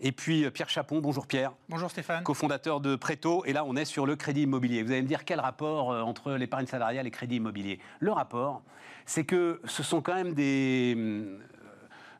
[0.01, 2.23] Et puis euh, Pierre Chapon, bonjour Pierre, Bonjour Stéphane.
[2.23, 3.45] cofondateur de Préto.
[3.45, 4.83] Et là, on est sur le crédit immobilier.
[4.83, 7.79] Vous allez me dire quel rapport entre l'épargne salariale et le crédit immobilier?
[7.99, 8.61] Le rapport,
[9.05, 10.95] c'est que ce sont quand même des,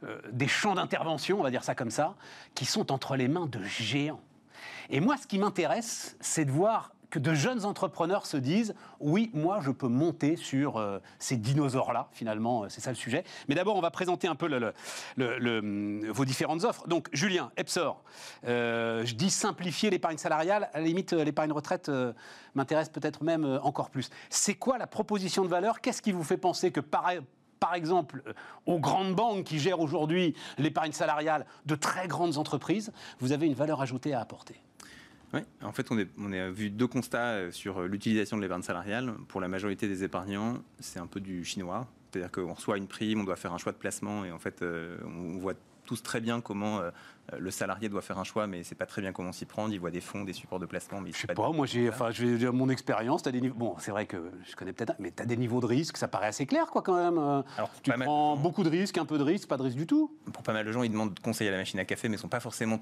[0.04, 2.16] euh, des champs d'intervention, on va dire ça comme ça,
[2.56, 4.22] qui sont entre les mains de géants.
[4.90, 9.30] Et moi, ce qui m'intéresse, c'est de voir que de jeunes entrepreneurs se disent oui,
[9.36, 12.08] moi, je peux monter sur euh, ces dinosaures-là.
[12.12, 13.24] Finalement, euh, c'est ça le sujet.
[13.48, 16.88] Mais d'abord, on va présenter un peu le- vos différentes offres.
[16.88, 18.04] Donc, Julien, Epsor,
[18.48, 20.72] euh, je dis simplifier l'épargne salariale.
[20.74, 22.14] À la limite, euh, l'épargne retraite euh,
[22.56, 24.10] m'intéresse peut-être même euh, encore plus.
[24.32, 25.82] C'est quoi la proposition de valeur?
[25.82, 28.34] Qu'est-ce qui vous fait penser que par exemple, euh,
[28.66, 33.54] aux grandes banques qui gèrent aujourd'hui l'épargne salariale de très grandes entreprises, vous avez une
[33.54, 34.60] valeur ajoutée à apporter?
[35.34, 38.42] Oui, en fait, on, est, on a vu deux constats euh, sur euh, l'utilisation de
[38.42, 39.14] l'épargne salariale.
[39.28, 41.88] Pour la majorité des épargnants, c'est un peu du chinois.
[42.12, 44.62] C'est-à-dire qu'on reçoit une prime, on doit faire un choix de placement et en fait,
[44.62, 45.54] euh, on voit
[45.86, 46.92] tous très bien comment euh,
[47.38, 49.74] le salarié doit faire un choix, mais c'est pas très bien comment s'y prendre.
[49.74, 51.90] Il voit des fonds, des supports de placement, mais il Je sais pas, moi j'ai,
[51.90, 53.56] enfin, je vais dire mon expérience, t'as des niveaux.
[53.56, 54.18] Bon, c'est vrai que
[54.50, 56.84] je connais peut-être, mais tu as des niveaux de risque, ça paraît assez clair, quoi,
[56.84, 57.18] quand même.
[57.18, 57.42] euh.
[57.58, 59.78] Alors, Tu pas mal prends beaucoup de risques, un peu de risque, pas de risque
[59.78, 60.16] du tout.
[60.32, 62.30] pour pas mal de gens, ils demandent conseil à la machine à café, mais sont
[62.30, 62.80] pas forcément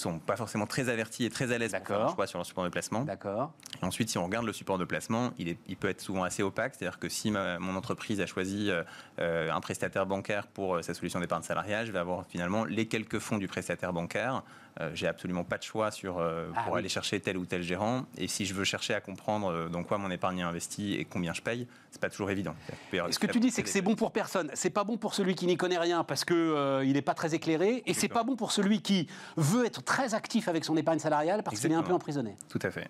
[0.00, 1.74] sont pas forcément très avertis et très à l'aise
[2.06, 3.02] pour choix sur leur support de placement.
[3.02, 3.52] D'accord.
[3.82, 6.24] Et ensuite, si on regarde le support de placement, il, est- il peut être souvent
[6.24, 6.74] assez opaque.
[6.74, 8.82] C'est-à-dire que si ma- mon entreprise a choisi euh,
[9.20, 12.86] euh, un prestataire bancaire pour euh, sa solution d'épargne salariale, je vais avoir finalement les
[12.86, 14.42] quelques fonds du prestataire bancaire.
[14.80, 16.78] Euh, J'ai absolument pas de choix sur, euh, Ah pour oui.
[16.78, 18.06] aller chercher tel ou tel gérant.
[18.16, 21.04] Et si je veux chercher à comprendre euh, dans quoi mon épargne est investie et
[21.04, 22.54] combien je paye, c'est pas toujours évident.
[22.92, 24.50] Et ce que tu dis, c'est que c'est bon pour personne.
[24.54, 27.14] C'est pas bon pour celui qui n'y connaît rien parce que euh, il n'est pas
[27.14, 29.06] très éclairé, et c'est pas bon pour celui qui
[29.36, 32.36] veut être très actif avec son épargne salariale parce qu'il est un peu emprisonné.
[32.48, 32.88] Tout à fait.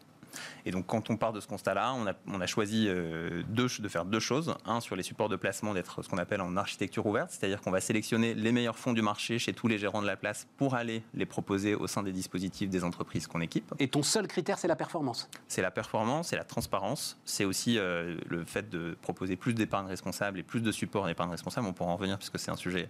[0.65, 3.69] Et donc, quand on part de ce constat-là, on a, on a choisi euh, deux,
[3.79, 4.55] de faire deux choses.
[4.65, 7.71] Un, sur les supports de placement, d'être ce qu'on appelle en architecture ouverte, c'est-à-dire qu'on
[7.71, 10.75] va sélectionner les meilleurs fonds du marché chez tous les gérants de la place pour
[10.75, 13.73] aller les proposer au sein des dispositifs des entreprises qu'on équipe.
[13.79, 15.29] Et ton seul critère, c'est la performance.
[15.49, 19.87] C'est la performance, c'est la transparence, c'est aussi euh, le fait de proposer plus d'épargne
[19.87, 21.67] responsable et plus de support d'épargne responsable.
[21.67, 22.89] On pourra en revenir puisque c'est un sujet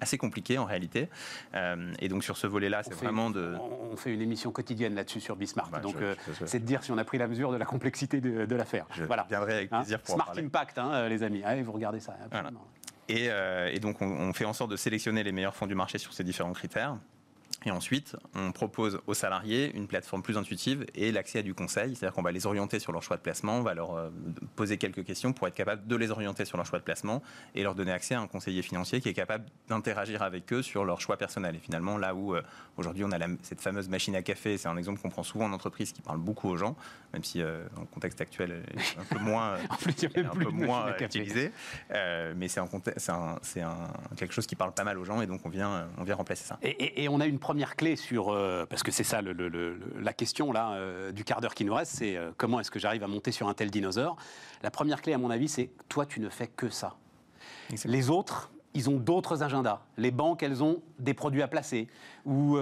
[0.00, 1.08] assez compliqué en réalité.
[1.54, 3.56] Euh, et donc, sur ce volet-là, c'est vraiment de.
[3.90, 5.70] On fait une émission quotidienne là-dessus sur Bismart.
[5.70, 8.20] Bah, Donc, euh, c'est de dire si on a pris la mesure de la complexité
[8.20, 8.86] de, de l'affaire.
[8.92, 9.26] Je Voilà.
[9.28, 10.32] viendrai avec Hein plaisir pour en Smart.
[10.38, 11.42] Impact, hein, les amis.
[11.44, 12.14] Allez, vous regardez ça.
[13.08, 15.74] Et, euh, et donc, on, on fait en sorte de sélectionner les meilleurs fonds du
[15.76, 16.96] marché sur ces différents critères.
[17.66, 21.96] Et ensuite, on propose aux salariés une plateforme plus intuitive et l'accès à du conseil.
[21.96, 24.08] C'est-à-dire qu'on va les orienter sur leur choix de placement, on va leur euh,
[24.54, 27.22] poser quelques questions pour être capable de les orienter sur leur choix de placement
[27.56, 30.84] et leur donner accès à un conseiller financier qui est capable d'interagir avec eux sur
[30.84, 31.56] leur choix personnel.
[31.56, 32.42] Et finalement, là où euh,
[32.76, 35.46] aujourd'hui on a la- cette fameuse machine à café, c'est un exemple qu'on prend souvent
[35.46, 36.76] en entreprise qui parle beaucoup aux gens,
[37.12, 40.02] même si euh, dans le contexte actuel, elle est un peu moins, En plus, il
[40.04, 40.92] y a même un plus peu moins euh.
[41.90, 42.68] Euh, mais c'est un,
[43.08, 46.04] un- un- quelque chose qui parle pas mal aux gens et donc on vient, on
[46.04, 46.58] vient remplacer ça.
[46.62, 49.32] Et, et- et on a une première clé sur, euh, parce que c'est ça le-
[49.32, 52.30] le- le- le- la question là euh, du quart d'heure qui nous reste, c'est euh,
[52.36, 54.16] comment est-ce que j'arrive à monter sur un tel dinosaure?
[54.62, 56.96] La première clé, à mon avis, c'est toi, tu ne fais que ça.
[57.70, 57.92] Exactement.
[57.94, 59.80] Les autres, ils ont d'autres agendas.
[59.96, 61.88] Les banques, elles ont des produits à placer.
[62.26, 62.56] Ou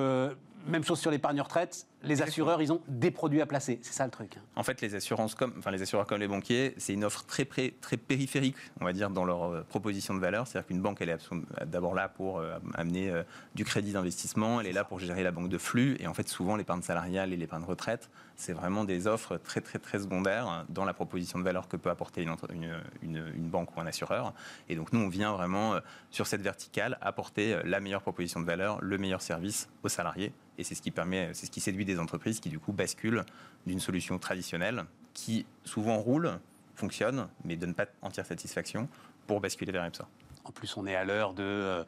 [0.66, 3.78] même chose sur l'épargne retraite, les assureurs, ils ont des produits à placer.
[3.82, 4.38] C'est ça le truc.
[4.56, 7.44] En fait, les assurances comme, enfin les assureurs comme les banquiers, c'est une offre très,
[7.44, 10.46] pré- très périphérique, on va dire, dans leur euh, proposition de valeur.
[10.46, 11.18] C'est-à-dire qu'une banque, elle est
[11.66, 13.22] d'abord là pour euh, amener euh,
[13.54, 16.28] du crédit d'investissement, elle est là pour gérer la banque de flux, et en fait,
[16.28, 20.84] souvent, l'épargne salariale et l'épargne retraite, c'est vraiment des offres très, très, très secondaires dans
[20.84, 23.86] la proposition de valeur que peut apporter une, entre- une, une- une banque ou un
[23.86, 24.32] assureur.
[24.68, 25.80] Et donc, nous, on vient vraiment euh,
[26.10, 30.32] sur cette verticale apporter euh, la meilleure proposition de valeur, le meilleur service aux salariés.
[30.58, 33.24] Et c'est ce qui permet, c'est ce qui séduit des entreprises qui du coup basculent
[33.66, 36.38] d'une solution traditionnelle qui souvent roule,
[36.74, 38.88] fonctionne, mais donne pas entière satisfaction
[39.26, 40.06] pour basculer vers EPSA.
[40.44, 41.84] En plus, on est à l'heure de euh,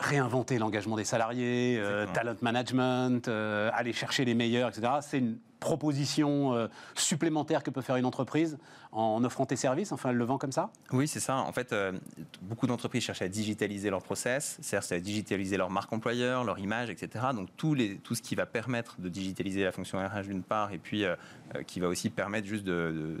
[0.00, 4.94] réinventer l'engagement des salariés, euh, talent management, euh, aller chercher les meilleurs, etc.
[5.02, 8.56] C'est une proposition euh, supplémentaire que peut faire une entreprise
[8.92, 9.92] en offrant tes services.
[9.92, 10.70] Enfin, elle le vend comme ça?
[10.90, 11.36] Oui, c'est ça.
[11.36, 11.74] En fait,
[12.40, 16.88] beaucoup d'entreprises cherchent à digitaliser leur process, c'est-à-dire à digitaliser leur marque employeur, leur image,
[16.88, 17.26] etc.
[17.34, 20.72] Donc tout, les, tout ce qui va permettre de digitaliser la fonction RH d'une part,
[20.72, 21.04] et puis
[21.66, 23.20] qui va aussi permettre juste de-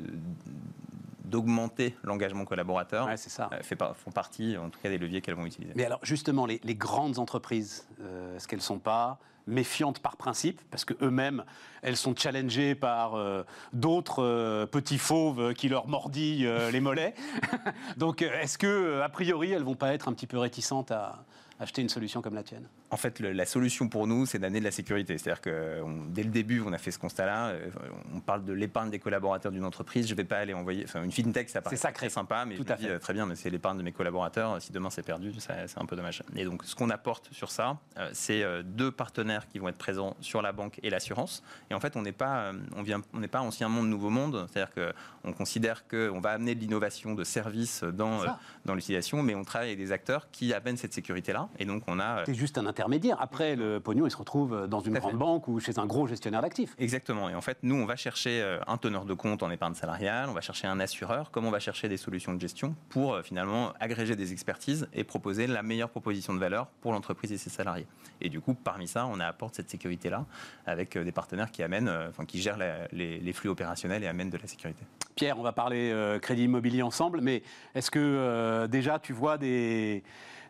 [1.30, 3.48] d'augmenter l'engagement collaborateur, Ouais, c'est ça.
[3.52, 5.72] euh, fait font partie, en tout cas, des leviers qu'elles vont utiliser.
[5.76, 10.16] Mais alors, justement, les, les grandes entreprises, euh, est-ce qu'elles ne sont pas méfiantes par
[10.16, 10.60] principe?
[10.70, 11.44] Parce qu'eux-mêmes,
[11.82, 17.14] elles sont challengées par euh, d'autres euh, petits fauves qui leur mordillent euh, les mollets.
[17.96, 21.24] Donc, est-ce que, a priori, elles vont pas être un petit peu réticentes à
[21.58, 22.68] acheter une solution comme la tienne?
[22.92, 25.16] En fait, le- la solution pour nous, c'est d'amener de la sécurité.
[25.16, 27.48] C'est-à-dire que on- dès le début, on a fait ce constat-là.
[27.50, 27.68] euh,
[28.14, 30.06] On parle de l'épargne des collaborateurs d'une entreprise.
[30.06, 30.84] Je ne vais pas aller envoyer.
[30.84, 32.06] Enfin, une fintech, ça paraît C'est sacré.
[32.06, 32.88] très sympa, mais Tout je à fait.
[32.88, 34.60] euh, très bien, mais c'est l'épargne de mes collaborateurs.
[34.60, 36.22] Si demain c'est perdu, c'est un peu dommage.
[36.34, 40.16] Et donc, ce qu'on apporte sur ça, euh, c'est deux partenaires qui vont être présents
[40.20, 41.42] sur la banque et l'assurance.
[41.70, 44.46] Et en fait, on n'est pas, on vient, on n'est pas ancien monde, nouveau monde.
[44.50, 44.92] C'est-à-dire que
[45.24, 48.20] on considère qu'on va amener de l'innovation, de services dans
[48.64, 51.48] dans l'utilisation, mais on travaille avec des acteurs qui amènent cette sécurité-là.
[51.58, 53.16] Et donc, on a C'est juste un intermédiaire.
[53.20, 55.16] Après, le pognon, il se retrouve dans une grande fait.
[55.16, 56.74] banque ou chez un gros gestionnaire d'actifs.
[56.78, 57.28] Exactement.
[57.28, 60.28] Et en fait, nous, on va chercher euh, un teneur de compte en épargne salariale,
[60.30, 63.22] on va chercher un assureur, comme on va chercher des solutions de gestion pour euh,
[63.22, 67.50] finalement agréger des expertises et proposer la meilleure proposition de valeur pour l'entreprise et ses
[67.50, 67.86] salariés.
[68.20, 70.24] Et du coup, parmi ça, on apporte cette sécurité-là
[70.66, 74.06] avec euh, des partenaires qui amènent, enfin, qui gèrent la- les, les flux opérationnels et
[74.06, 74.82] amènent de la sécurité.
[75.16, 77.42] Pierre, on va parler euh, crédit immobilier ensemble, mais
[77.74, 80.02] est-ce que euh, déjà tu vois des,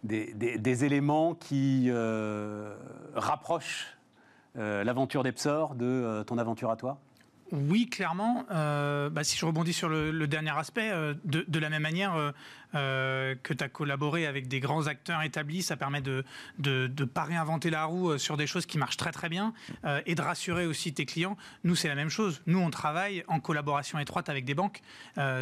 [0.02, 2.74] des, éléments qui euh,
[3.14, 3.98] rapprochent
[4.56, 6.98] euh, l'aventure d'Epsor de euh, ton aventure à toi?
[7.52, 8.44] Oui, clairement.
[8.52, 10.90] Euh, bah, si je rebondis sur le, dernier aspect,
[11.24, 12.32] de, la même manière
[12.74, 16.24] euh, que tu as collaboré avec des grands acteurs établis, ça permet de
[16.58, 19.52] ne de, pas réinventer la roue euh, sur des choses qui marchent très très bien
[19.84, 21.36] euh, et de rassurer aussi tes clients.
[21.64, 22.42] Nous, c'est la même chose.
[22.46, 24.82] Nous, on travaille en collaboration étroite avec des banques.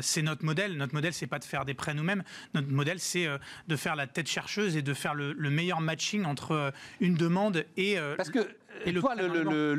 [0.01, 0.77] C'est notre modèle.
[0.77, 2.23] Notre modèle, c'est pas de faire des prêts nous-mêmes.
[2.55, 3.29] Notre modèle, c'est
[3.69, 7.65] de faire la tête chercheuse et de faire le, le meilleur matching entre une demande
[7.77, 8.49] et Parce que
[8.85, 9.15] Et le toi,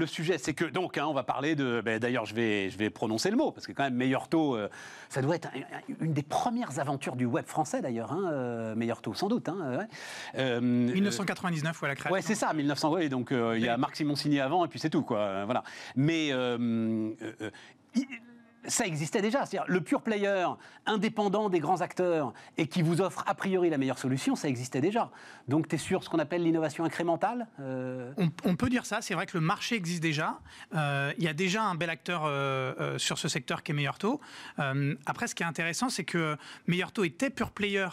[0.08, 1.82] sujet, c'est que donc, hein, on va parler de.
[1.84, 4.56] ben, D'ailleurs, je vais, je vais prononcer le mot parce que quand même, meilleur taux,
[4.56, 4.68] euh,
[5.10, 8.12] ça doit être un- une des premières aventures du web français d'ailleurs.
[8.12, 9.48] hein, euh, meilleur taux, sans doute.
[9.48, 9.86] hein, ouais.
[10.36, 12.14] Euh, 1999 ou à la création.
[12.14, 12.92] Ouais, c'est ça, 1900.
[12.92, 15.20] Ouais, donc euh, il y a Marc Simoncini avant et puis c'est tout, quoi.
[15.20, 15.64] euh, voilà.
[15.96, 16.32] Mais
[18.66, 19.46] ça existait déjà.
[19.46, 20.46] C'est-à-dire le pure player
[20.86, 24.82] indépendant des grands acteurs et qui vous offre a priori la meilleure solution, ça existait
[24.82, 25.12] déjà.
[25.48, 28.12] Donc tu es sur ce qu'on appelle l'innovation incrémentale euh,
[28.44, 30.40] On, peut dire ça, c'est vrai que le marché existe déjà.
[30.76, 33.98] Euh, Il y a déjà un bel acteur euh, sur ce secteur qui est Meilleur
[33.98, 34.20] Taux.
[35.06, 36.38] Après, ce qui est intéressant, c'est que
[36.68, 37.88] Meilleur Taux était pure player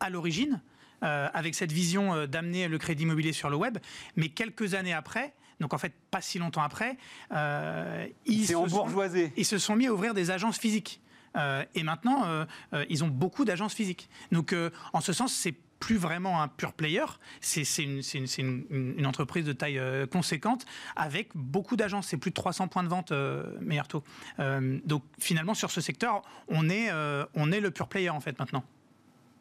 [0.00, 0.60] à l'origine,
[1.00, 3.78] avec cette vision d'amener le crédit immobilier sur le web.
[4.16, 6.96] Mais quelques années après, donc en fait pas si longtemps après,
[7.32, 9.32] euh, ils, se sont- bourgeoisé.
[9.36, 11.00] ils se sont mis à ouvrir des agences physiques.
[11.36, 12.44] Euh, et maintenant, euh,
[12.88, 14.08] ils ont beaucoup d'agences physiques.
[14.30, 14.54] Donc,
[14.92, 17.04] en ce sens, c'est plus vraiment un pure player.
[17.40, 19.80] C'est une, c'est une- c'est une- une entreprise de taille
[20.12, 22.06] conséquente avec beaucoup d'agences.
[22.06, 23.12] C'est plus de 300 points de vente,
[23.60, 24.04] meilleur taux.
[24.38, 26.90] Donc, finalement, sur ce secteur, on est,
[27.34, 28.62] on est le pure player en fait maintenant.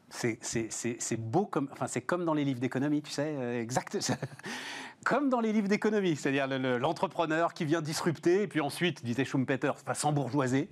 [0.09, 0.37] C'est-
[1.17, 3.97] beau comme, enfin c'est comme dans les livres d'économie, tu sais, exact.
[5.03, 9.03] comme dans les livres d'économie, c'est-à-dire le- le- l'entrepreneur qui vient disrupter, et puis ensuite,
[9.03, 10.69] disait Schumpeter, va s'embourgeoiser,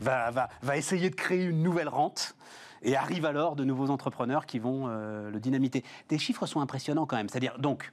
[0.00, 2.34] va, essayer de créer une nouvelle rente,
[2.82, 5.84] et arrive alors de nouveaux entrepreneurs qui vont euh, le dynamiter.
[6.08, 7.28] Des chiffres sont impressionnants quand même.
[7.28, 7.92] C'est-à-dire, donc,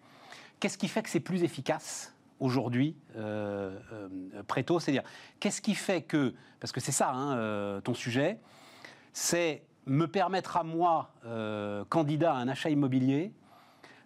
[0.59, 4.07] qu'est-ce qui fait que c'est plus efficace aujourd'hui, euh, euh,
[4.47, 4.79] Préto?
[4.79, 5.03] C'est-à-dire,
[5.39, 8.39] qu'est-ce qui fait que, parce que c'est ça hein, euh, ton sujet,
[9.13, 13.31] c'est me permettre à moi, euh, candidat à un achat immobilier,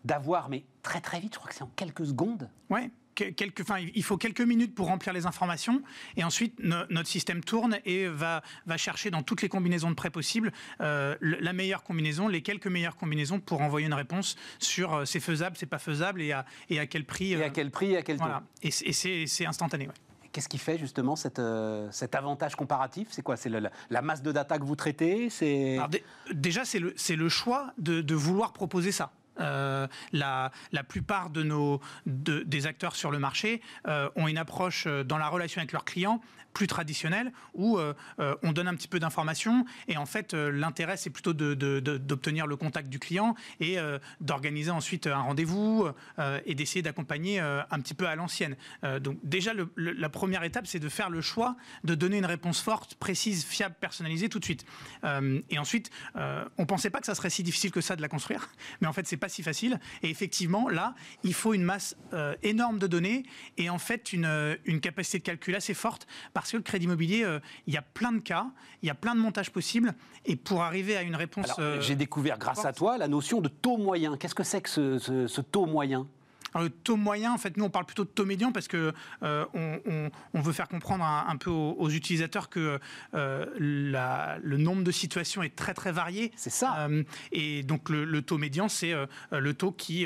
[0.04, 2.92] d'avoir, mais très très vite, je crois que c'est en quelques secondes, Ouais.
[3.16, 5.82] que- Quelques, enfin, il faut quelques minutes pour remplir les informations
[6.18, 9.96] et ensuite no- notre système tourne et va, va chercher dans toutes les combinaisons de
[9.96, 14.94] prêts possibles euh, la meilleure combinaison, les quelques meilleures combinaisons pour envoyer une réponse sur
[14.94, 17.34] euh, c'est faisable, c'est pas faisable et à, et à quel prix.
[17.34, 18.24] et euh, à quel prix, et à quel taux.
[18.24, 18.44] voilà.
[18.64, 19.88] Et c'est- et c'est c'est instantané.
[19.88, 19.94] ouais.
[20.32, 23.08] Qu'est-ce qui fait justement cette, euh, cet avantage comparatif?
[23.12, 23.38] C'est quoi?
[23.38, 25.30] C'est la, la masse de data que vous traitez?
[25.30, 25.78] C'est
[26.34, 29.12] déjà, c'est le, choix de, de vouloir proposer ça.
[29.40, 30.52] Euh, la,
[30.88, 35.18] plupart de nos, de- des acteurs sur le marché euh, ont une approche euh, dans
[35.18, 36.22] la relation avec leurs clients
[36.54, 37.80] plus traditionnelle où
[38.20, 42.90] on donne un petit peu d'informations et en fait l'intérêt c'est plutôt d'obtenir le contact
[42.90, 43.78] du client et
[44.22, 45.88] d'organiser ensuite un rendez-vous
[46.46, 48.56] et d'essayer d'accompagner un petit peu à l'ancienne.
[49.02, 51.56] Donc déjà la première étape c'est de faire le choix
[51.86, 54.64] de donner une réponse forte, précise, fiable, personnalisée tout de suite.
[55.50, 58.48] Et ensuite, on pensait pas que ça serait si difficile que ça de la construire,
[58.80, 59.80] mais en fait c'est pas si facile.
[60.02, 63.24] Et effectivement là, il faut une masse euh, énorme de données
[63.58, 66.86] et en fait une, euh, une capacité de calcul assez forte parce que le crédit
[66.86, 68.48] immobilier, euh, il y a plein de cas,
[68.82, 69.94] il y a plein de montages possibles
[70.26, 71.48] et pour arriver à une réponse.
[71.60, 74.18] Euh, j'ai découvert grâce à toi la notion de taux moyen.
[74.18, 76.06] Qu'est-ce que c'est que ce, ce- ce taux moyen?
[76.54, 78.94] Alors, le taux moyen, en fait, nous on parle plutôt de taux médian parce que
[79.24, 82.80] euh, on, on- on veut faire comprendre un, un peu aux, aux utilisateurs que
[83.14, 86.32] euh, la- le nombre de situations est très très varié.
[86.36, 86.88] C'est ça.
[86.88, 88.94] Euh, et donc le, le taux médian, c'est
[89.32, 90.06] le taux qui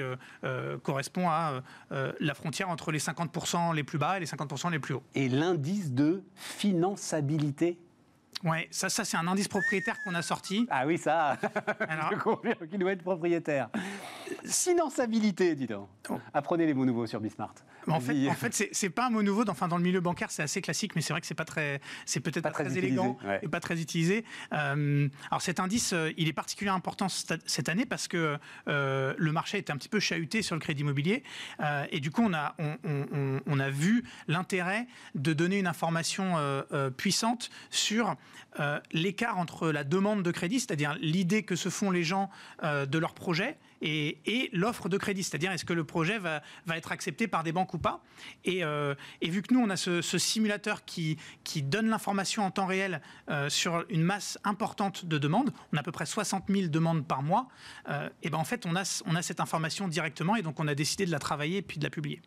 [0.83, 4.93] correspond à la frontière entre les 50% les plus bas et les 50% les plus
[4.95, 5.03] hauts.
[5.15, 7.77] Et l'indice de finançabilité
[8.43, 10.67] Ouais, ça, ça c'est un indice propriétaire qu'on a sorti.
[10.69, 11.37] Ah oui, ça,
[11.89, 13.69] Alors- je confirme qu'il doit être propriétaire.
[14.45, 15.87] Finançabilité, dis donc.
[16.09, 16.19] Oh.
[16.33, 17.53] Apprenez les mots nouveaux sur Bismart.
[17.87, 18.29] En fait, Vas-y.
[18.29, 19.45] en fait c'est- pas un mot nouveau.
[19.45, 21.45] dans- Enfin, dans le milieu bancaire, c'est assez classique, mais c'est vrai que c'est pas
[21.45, 23.39] très, c'est peut-être Pas pas, très utilisé, élégant ouais.
[23.41, 24.25] et pas très utilisé.
[24.53, 29.31] Euh, alors cet indice, euh, il est particulièrement important cette année parce que euh, le
[29.31, 31.23] marché est un petit peu chahuté sur le crédit immobilier
[31.61, 35.57] Euh, et du coup, on a, on, on- on- on a vu l'intérêt de donner
[35.59, 36.35] une information
[36.97, 38.15] puissante sur
[38.91, 42.29] l'écart entre la demande de crédit, c'est-à-dire l'idée que se font les gens
[42.63, 46.77] de leur projet et, et l'offre de crédit, c'est-à-dire est-ce que le projet va, va
[46.77, 48.01] être accepté par des banques ou pas?
[48.45, 52.43] Et, euh, et vu que nous, on a ce, ce simulateur qui, qui donne l'information
[52.43, 56.05] en temps réel euh, sur une masse importante de demandes, on a à peu près
[56.05, 57.47] 60 000 demandes par mois,
[57.89, 60.67] euh, et ben en fait, on a, on a cette information directement et donc on
[60.67, 62.21] a décidé de la travailler et puis de la publier.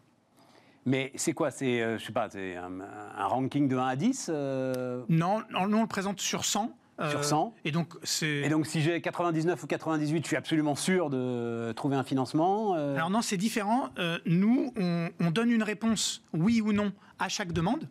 [0.87, 1.51] Mais c'est quoi?
[1.51, 5.67] C'est, je sais pas, c'est un, un ranking de 1 à 10 euh, Non, non,
[5.67, 6.75] nous, on le présente sur 100.
[7.01, 7.55] Euh, Sur 100.
[7.65, 8.27] Et donc, c'est.
[8.27, 12.75] Et donc, si j'ai 99 ou 98, je suis absolument sûr de trouver un financement.
[12.77, 13.91] euh, Alors non, c'est différent.
[13.99, 17.89] Euh, nous, on, on donne une réponse oui ou non à chaque demande.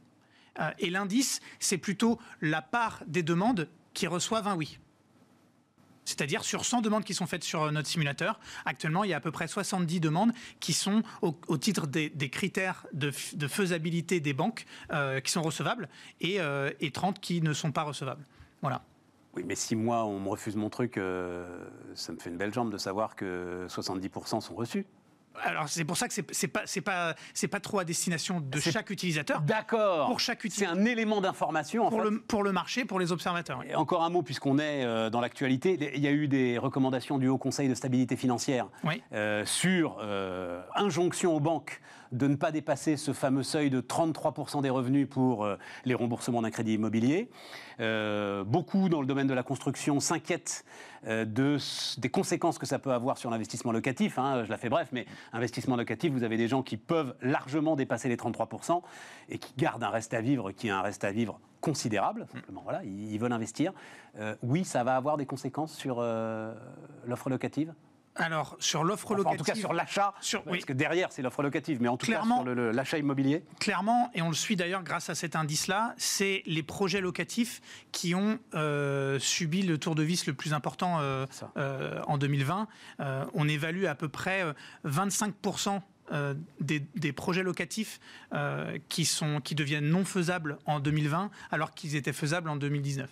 [0.77, 4.77] Et l'indice, c'est plutôt la part des demandes qui reçoivent un oui.
[6.03, 9.19] C'est-à-dire sur 100 demandes qui sont faites sur notre simulateur, actuellement, il y a à
[9.19, 14.33] peu près 70 demandes qui sont au, au titre des, des critères de, faisabilité des
[14.33, 15.87] banques euh, qui sont recevables
[16.19, 18.25] et, euh, et 30 qui ne sont pas recevables.
[18.61, 18.81] Voilà.
[19.39, 21.47] Oui, mais si moi, on me refuse mon truc, euh,
[21.95, 24.85] ça me fait une belle jambe de savoir que 70% sont reçus.
[25.41, 28.41] Alors c'est pour ça que c'est c'est pas c'est pas c'est pas trop à destination
[28.41, 29.39] de C'est- chaque utilisateur.
[29.41, 30.07] D'accord.
[30.07, 30.77] Pour chaque C'est utilisateur.
[30.77, 32.09] un élément d'information, pour fait.
[32.09, 33.59] le, pour le marché, pour les observateurs.
[33.59, 33.67] oui.
[33.69, 35.77] Et encore un mot, puisqu'on est euh, dans l'actualité.
[35.95, 39.01] Il y a eu des recommandations du Haut Conseil de stabilité financière Oui.
[39.13, 41.79] euh, sur euh, injonction aux banques
[42.11, 46.41] de ne pas dépasser ce fameux seuil de 33% des revenus pour euh, les remboursements
[46.41, 47.29] d'un crédit immobilier.
[47.79, 50.65] Euh, beaucoup dans le domaine de la construction s'inquiètent
[51.07, 51.57] euh, de,
[51.99, 54.17] des conséquences que ça peut avoir sur l'investissement locatif.
[54.17, 54.43] hein.
[54.43, 58.09] je la fais bref, mais investissement locatif, vous avez des gens qui peuvent largement dépasser
[58.09, 58.81] les 33%
[59.29, 62.25] et qui gardent un reste à vivre qui est un reste à vivre considérable.
[62.31, 63.73] Simplement, voilà, ils, ils veulent investir.
[64.43, 67.73] Oui, ça va avoir des conséquences sur l'offre locative?
[68.19, 70.63] Alors sur l'offre Enfin, En locative, tout cas sur l'achat, Sur- parce oui.
[70.63, 72.43] que derrière c'est l'offre locative, mais en tout Clairement.
[72.43, 73.43] cas sur l'achat immobilier.
[73.59, 77.61] clairement, et on le suit d'ailleurs grâce à cet indice-là, c'est les projets locatifs
[77.91, 81.25] qui ont euh, subi le tour de vis le plus important euh,
[81.57, 82.67] euh, en 2020.
[82.99, 84.53] Euh, on évalue à peu près euh,
[84.85, 85.81] 25%.
[86.11, 87.99] euh, des, des projets locatifs
[88.33, 93.07] euh, qui, sont, qui deviennent non faisables en 2020 alors qu'ils étaient faisables en 2019.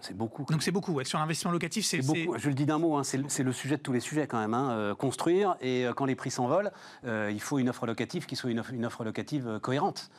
[0.00, 0.44] C'est beaucoup.
[0.44, 1.04] Donc c'est beaucoup, ouais.
[1.04, 2.38] sur l'investissement locatif, c'est beaucoup.
[2.38, 4.54] Je le dis d'un mot, hein, c'est le- sujet de tous les sujets quand même.
[4.54, 6.70] hein, euh, construire et euh, quand les prix s'envolent,
[7.04, 10.10] euh, il faut une offre locative qui soit une offre, une offre locative cohérente.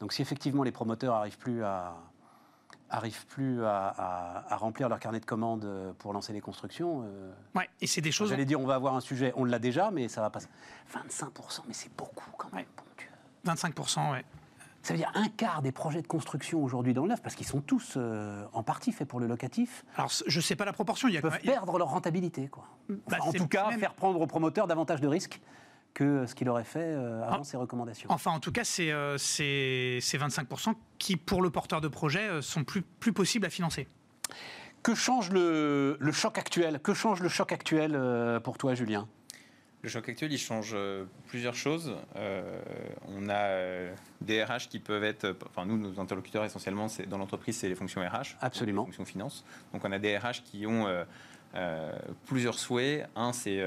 [0.00, 1.94] Donc si effectivement les promoteurs arrivent plus à
[2.92, 7.30] arrivent plus à, à- à remplir leur carnet de commandes pour lancer les constructions, euh,
[7.54, 8.30] Ouais, et c'est des choses.
[8.30, 10.40] j'allais dire on va avoir un sujet, on l'a déjà, mais ça va pas.
[10.92, 12.64] 25%, mais c'est beaucoup quand même.
[12.64, 12.66] Ouais.
[12.76, 13.08] bon Dieu.
[13.44, 14.24] 25%, ouais.
[14.82, 17.46] Ça veut dire un quart des projets de construction aujourd'hui dans le neuf, parce qu'ils
[17.46, 21.06] sont tous euh, en partie faits pour le locatif, Alors je sais pas la proportion,
[21.08, 22.48] il y a peuvent même- perdre leur rentabilité.
[22.48, 22.64] Quoi.
[22.88, 25.40] Bah, Enfin, en tout cas, même- faire prendre aux promoteurs davantage de risques
[25.92, 27.44] que ce qu'il aurait fait euh, avant Ah.
[27.44, 28.08] ces recommandations.
[28.10, 32.26] Enfin, en tout cas, c'est euh, c'est- ces 25% qui, pour le porteur de projet,
[32.28, 33.86] euh, sont plus, plus possibles à financer.
[34.82, 36.80] Que change le, le choc actuel?
[36.82, 39.08] Que change le choc actuel euh, pour toi, Julien?
[39.82, 41.96] Le choc actuel, il change euh, plusieurs choses.
[42.16, 42.60] Euh,
[43.08, 47.16] on a euh, des RH qui peuvent être, enfin nous, nos interlocuteurs essentiellement, c'est dans
[47.16, 48.82] l'entreprise, c'est les fonctions RH, Absolument.
[48.82, 49.44] les fonctions finance.
[49.72, 51.04] Donc on a des RH qui ont euh,
[51.54, 51.92] euh,
[52.26, 53.08] plusieurs souhaits.
[53.16, 53.64] Un, c'est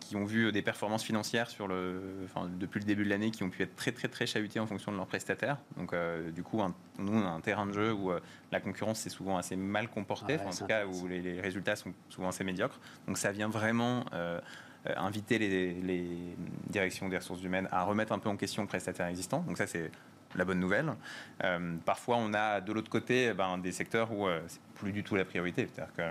[0.00, 3.42] qui ont vu des performances financières sur le, enfin, depuis le début de l'année qui
[3.42, 5.58] ont pu être très très très chahutées en fonction de leurs prestataires.
[5.76, 5.94] Donc
[6.34, 8.10] du coup, un- nous on a un terrain de jeu où
[8.50, 11.38] la concurrence c'est souvent assez mal comportée, Ouais, enfin, en tout cas où les, les
[11.40, 12.80] résultats sont souvent assez médiocres.
[13.06, 14.06] Donc ça vient vraiment
[14.96, 16.06] inviter les, les
[16.68, 19.40] directions des ressources humaines à remettre un peu en question le prestataire existant.
[19.40, 19.90] Donc ça, c'est
[20.36, 20.92] la bonne nouvelle.
[21.44, 24.92] Euh, parfois, on a de l'autre côté eh ben, des secteurs où euh, c'est plus
[24.92, 25.68] du tout la priorité.
[25.72, 26.02] C'est-à-dire que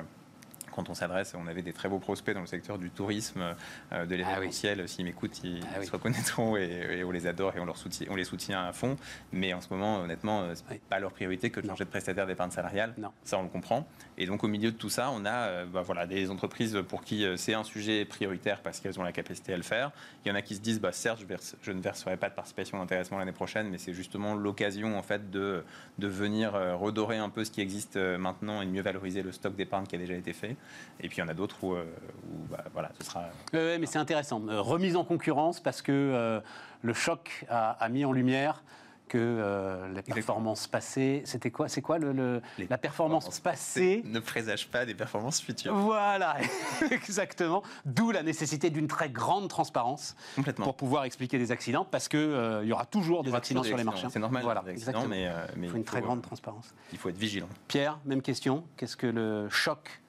[0.76, 3.56] quand on s'adresse, on avait des très beaux prospects dans le secteur du tourisme,
[3.92, 4.88] euh, de l'événementiel.
[4.88, 5.86] S'ils m'écoutent, ils, Ah oui.
[5.86, 8.72] se reconnaîtront et, et on les adore et on, leur soutient, on les soutient à
[8.72, 8.96] fond.
[9.32, 10.80] Mais en ce moment, honnêtement, euh, c'est Oui.
[10.90, 12.94] pas leur priorité que de changer de prestataire d'épargne salariale.
[12.98, 13.12] Non.
[13.24, 13.88] Ça, on le comprend.
[14.20, 17.04] Et donc, au milieu de tout ça, on a euh, bah, voilà, des entreprises pour
[17.04, 19.92] qui euh, c'est un sujet prioritaire parce qu'elles ont la capacité à le faire.
[20.24, 21.24] Il y en a qui se disent, bah, certes,
[21.62, 25.32] je, ne verserai pas de participation d'intéressement l'année prochaine, mais c'est justement l'occasion en fait
[25.32, 25.64] de,
[25.98, 29.22] de venir euh, redorer un peu ce qui existe euh, maintenant et de mieux valoriser
[29.22, 30.56] le stock d'épargne qui a déjà été fait.
[31.00, 31.86] Et puis, il y en a d'autres où, euh,
[32.32, 34.42] où, bah, voilà, ce sera ouais, mais c'est intéressant.
[34.50, 36.40] Euh, remise en concurrence parce que euh,
[36.82, 38.64] le choc a mis en lumière
[39.10, 44.70] que euh, les performances passées, c'était quoi C'est quoi le, la performance passée ne présage
[44.70, 45.76] pas des performances futures.
[45.76, 46.38] Voilà,
[46.92, 47.64] exactement.
[47.86, 50.66] D'où la nécessité d'une très grande transparence Complètement.
[50.66, 53.62] pour pouvoir expliquer des accidents, parce que euh, il y aura toujours des aura accidents
[53.62, 54.08] toujours sur les marchés.
[54.10, 55.08] C'est normal, Voilà, des accidents, exactement.
[55.10, 56.74] mais, euh, mais il faut une il très faut, grande euh, transparence.
[56.92, 57.50] Il faut être vigilant.
[57.68, 58.64] Pierre, même question.
[58.78, 60.02] Qu'est-ce que le choc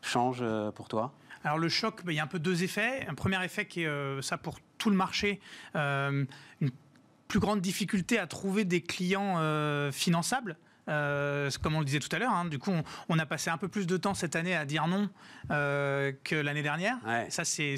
[0.00, 1.12] change euh, pour toi?
[1.44, 3.06] Alors le choc, ben, il y a un peu deux effets.
[3.06, 5.40] Un premier effet qui est ça pour tout le marché,
[5.74, 6.26] une
[7.28, 10.56] plus grande difficulté à trouver des clients euh, finançables.
[10.88, 12.44] Euh, comme on le disait tout à l'heure, hein.
[12.44, 14.86] du coup, on, on a passé un peu plus de temps cette année à dire
[14.86, 15.08] non
[15.50, 16.96] euh, que l'année dernière.
[17.04, 17.26] Ouais.
[17.28, 17.76] Ça, c'est-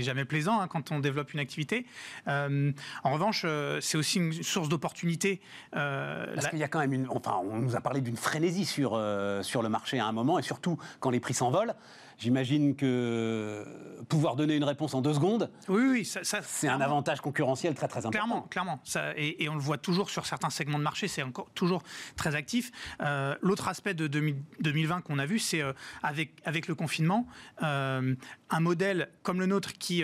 [0.00, 1.84] jamais plaisant hein, quand on développe une activité.
[2.28, 2.72] Euh,
[3.04, 3.44] en revanche,
[3.82, 5.42] c'est aussi une source d'opportunité.
[5.72, 7.06] Parce la- qu'il y a quand même une.
[7.10, 8.98] Enfin, on nous a parlé d'une frénésie sur,
[9.42, 11.74] sur le marché à un moment, et surtout quand les prix s'envolent.
[12.20, 13.64] J'imagine que
[14.08, 17.74] pouvoir donner une réponse en deux secondes, oui, oui, ça, ça- c'est un avantage concurrentiel
[17.74, 18.10] très très important.
[18.10, 18.80] Clairement, clairement.
[18.84, 21.82] Ça, et, et on le voit toujours sur certains segments de marché, c'est encore toujours
[22.16, 22.70] très actif.
[23.00, 27.26] Euh, L'autre aspect de 2000 2020 qu'on a vu, c'est euh, avec, avec le confinement,
[27.62, 28.14] euh,
[28.50, 30.02] un modèle comme le nôtre qui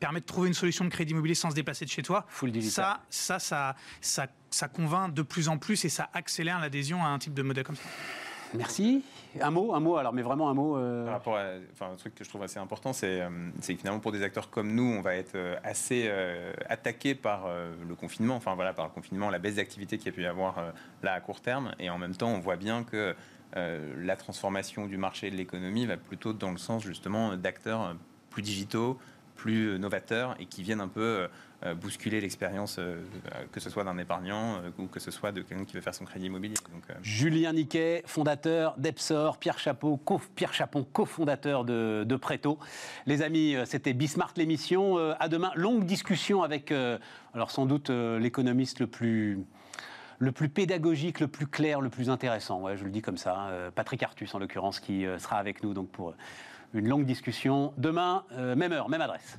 [0.00, 2.24] permet de trouver une solution de crédit immobilier sans se déplacer de chez toi.
[2.28, 2.84] Full digital.
[2.84, 7.08] Ça, ça, ça, ça, ça convainc de plus en plus et ça accélère l'adhésion à
[7.08, 7.82] un type de modèle comme ça.
[8.54, 9.02] Merci.
[9.40, 10.76] Un mot, un mot, alors, mais vraiment un mot.
[10.76, 11.38] euh, Par rapport
[11.72, 13.28] enfin, un truc que je trouve assez important, c'est euh,
[13.60, 16.10] c'est que finalement pour des acteurs comme nous, on va être euh, assez
[16.68, 17.48] attaqué par
[17.86, 20.26] le confinement, enfin voilà, par le confinement, la baisse d'activité qu'il y a pu y
[20.26, 20.56] avoir
[21.02, 23.14] là à court terme, et en même temps, on voit bien que
[23.54, 27.96] la transformation du marché et de l'économie va plutôt dans le sens justement d'acteurs
[28.30, 28.98] plus digitaux,
[29.36, 31.28] plus novateurs et qui viennent un peu
[31.74, 33.02] bousculer l'expérience, euh,
[33.34, 35.80] euh, que ce soit d'un épargnant euh, ou que ce soit de quelqu'un qui veut
[35.80, 36.54] faire son crédit immobilier.
[36.90, 42.58] Euh, Julien Niquet, fondateur d'Epsor, Pierre, Chapeau, co- Pierre Chapon, cofondateur de, de Préto.
[43.06, 44.98] Les amis, euh, c'était Bismart l'émission.
[44.98, 46.96] Euh, À demain, longue discussion avec, euh,
[47.34, 49.40] alors sans doute, euh, l'économiste le plus,
[50.54, 52.60] pédagogique, le plus clair, le plus intéressant.
[52.60, 53.48] Ouais, je le dis comme ça.
[53.48, 56.14] euh, Patrick Artus, en l'occurrence, qui euh, sera avec nous donc pour euh,
[56.74, 57.72] une longue discussion.
[57.78, 59.38] Demain, euh, même heure, même adresse.